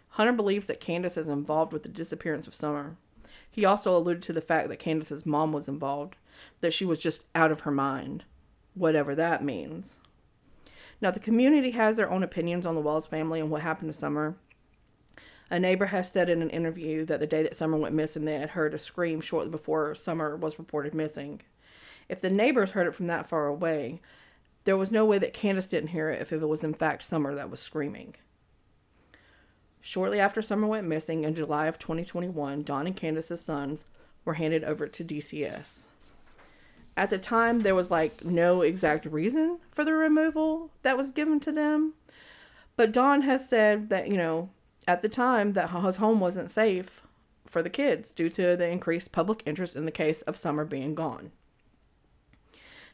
Hunter 0.09 0.33
believes 0.33 0.67
that 0.67 0.81
Candace 0.81 1.15
is 1.15 1.29
involved 1.29 1.71
with 1.71 1.83
the 1.83 1.87
disappearance 1.87 2.45
of 2.45 2.53
Summer. 2.53 2.97
He 3.49 3.63
also 3.63 3.95
alluded 3.95 4.21
to 4.23 4.33
the 4.33 4.41
fact 4.41 4.67
that 4.67 4.79
Candace's 4.79 5.25
mom 5.25 5.53
was 5.53 5.69
involved, 5.69 6.17
that 6.59 6.73
she 6.73 6.83
was 6.83 6.99
just 6.99 7.23
out 7.33 7.49
of 7.49 7.61
her 7.61 7.71
mind, 7.71 8.25
whatever 8.73 9.15
that 9.15 9.45
means. 9.45 9.95
Now, 10.99 11.11
the 11.11 11.21
community 11.21 11.71
has 11.71 11.95
their 11.95 12.11
own 12.11 12.21
opinions 12.21 12.65
on 12.65 12.75
the 12.75 12.81
Wells 12.81 13.07
family 13.07 13.39
and 13.39 13.49
what 13.49 13.61
happened 13.61 13.93
to 13.93 13.97
Summer, 13.97 14.35
a 15.53 15.59
neighbor 15.59 15.85
has 15.85 16.11
said 16.11 16.29
in 16.29 16.41
an 16.41 16.49
interview 16.49 17.05
that 17.05 17.19
the 17.19 17.27
day 17.27 17.43
that 17.43 17.55
Summer 17.55 17.77
went 17.77 17.93
missing, 17.93 18.25
they 18.25 18.39
had 18.39 18.49
heard 18.49 18.73
a 18.73 18.79
scream 18.79 19.21
shortly 19.21 19.51
before 19.51 19.93
Summer 19.93 20.35
was 20.35 20.57
reported 20.57 20.95
missing. 20.95 21.41
If 22.09 22.21
the 22.21 22.31
neighbors 22.31 22.71
heard 22.71 22.87
it 22.87 22.95
from 22.95 23.05
that 23.05 23.29
far 23.29 23.45
away, 23.45 24.01
there 24.63 24.75
was 24.75 24.91
no 24.91 25.05
way 25.05 25.19
that 25.19 25.31
Candace 25.31 25.67
didn't 25.67 25.89
hear 25.89 26.09
it 26.09 26.23
if 26.23 26.33
it 26.33 26.43
was 26.43 26.63
in 26.63 26.73
fact 26.73 27.03
Summer 27.03 27.35
that 27.35 27.51
was 27.51 27.59
screaming. 27.59 28.15
Shortly 29.79 30.19
after 30.19 30.41
Summer 30.41 30.65
went 30.65 30.87
missing 30.87 31.23
in 31.23 31.35
July 31.35 31.67
of 31.67 31.77
2021, 31.77 32.63
Don 32.63 32.87
and 32.87 32.95
Candace's 32.95 33.41
sons 33.41 33.83
were 34.25 34.33
handed 34.33 34.63
over 34.63 34.87
to 34.87 35.03
DCS. 35.03 35.83
At 36.97 37.11
the 37.11 37.19
time, 37.19 37.59
there 37.59 37.75
was 37.75 37.91
like 37.91 38.25
no 38.25 38.63
exact 38.63 39.05
reason 39.05 39.59
for 39.69 39.85
the 39.85 39.93
removal 39.93 40.71
that 40.81 40.97
was 40.97 41.11
given 41.11 41.39
to 41.41 41.51
them. 41.51 41.93
But 42.75 42.91
Don 42.91 43.21
has 43.21 43.47
said 43.47 43.89
that, 43.89 44.07
you 44.07 44.17
know, 44.17 44.49
at 44.87 45.01
the 45.01 45.09
time 45.09 45.53
that 45.53 45.69
his 45.69 45.97
home 45.97 46.19
wasn't 46.19 46.51
safe 46.51 47.01
for 47.45 47.61
the 47.61 47.69
kids 47.69 48.11
due 48.11 48.29
to 48.29 48.55
the 48.55 48.67
increased 48.67 49.11
public 49.11 49.43
interest 49.45 49.75
in 49.75 49.85
the 49.85 49.91
case 49.91 50.21
of 50.23 50.37
Summer 50.37 50.65
being 50.65 50.95
gone. 50.95 51.31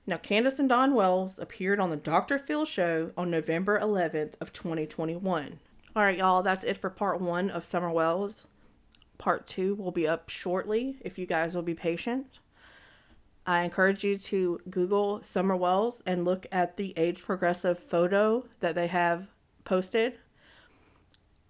Now, 0.05 0.17
Candace 0.17 0.59
and 0.59 0.67
Don 0.67 0.95
Wells 0.95 1.37
appeared 1.37 1.79
on 1.79 1.91
the 1.91 1.95
Dr. 1.95 2.39
Phil 2.39 2.65
show 2.65 3.11
on 3.15 3.29
November 3.29 3.79
11th 3.79 4.33
of 4.41 4.51
2021. 4.51 5.59
All 5.95 6.03
right, 6.03 6.17
y'all, 6.17 6.41
that's 6.41 6.63
it 6.63 6.77
for 6.77 6.89
part 6.89 7.21
1 7.21 7.49
of 7.49 7.65
Summer 7.65 7.91
Wells. 7.91 8.47
Part 9.17 9.47
2 9.47 9.75
will 9.75 9.91
be 9.91 10.07
up 10.07 10.29
shortly 10.29 10.97
if 11.01 11.17
you 11.17 11.25
guys 11.25 11.53
will 11.53 11.61
be 11.61 11.75
patient. 11.75 12.39
I 13.45 13.63
encourage 13.63 14.03
you 14.03 14.17
to 14.17 14.59
Google 14.69 15.21
Summer 15.23 15.55
Wells 15.55 16.01
and 16.05 16.25
look 16.25 16.45
at 16.51 16.77
the 16.77 16.93
age 16.97 17.21
progressive 17.21 17.79
photo 17.79 18.45
that 18.59 18.75
they 18.75 18.87
have 18.87 19.27
posted 19.63 20.17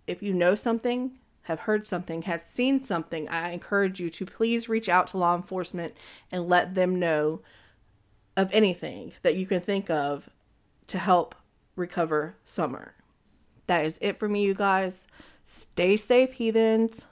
if 0.10 0.24
you 0.24 0.34
know 0.34 0.56
something, 0.56 1.12
have 1.44 1.62
heard 1.62 1.86
something, 1.86 2.24
have 2.24 2.42
seen 2.42 2.84
something, 2.84 3.30
I 3.30 3.52
encourage 3.52 4.00
you 4.00 4.10
to 4.10 4.26
please 4.26 4.68
reach 4.68 4.90
out 4.90 5.08
to 5.08 5.18
law 5.18 5.36
enforcement 5.36 5.94
and 6.32 6.50
let 6.50 6.74
them 6.74 7.00
know 7.00 7.42
of 8.36 8.50
anything 8.52 9.14
that 9.22 9.36
you 9.36 9.46
can 9.46 9.62
think 9.62 9.90
of 9.90 10.30
to 10.88 10.98
help 10.98 11.36
recover 11.76 12.38
Summer. 12.44 12.96
That 13.68 13.86
is 13.86 14.00
it 14.02 14.18
for 14.18 14.28
me, 14.28 14.44
you 14.44 14.56
guys. 14.56 15.06
Stay 15.44 15.96
safe, 15.96 16.34
heathens. 16.34 17.06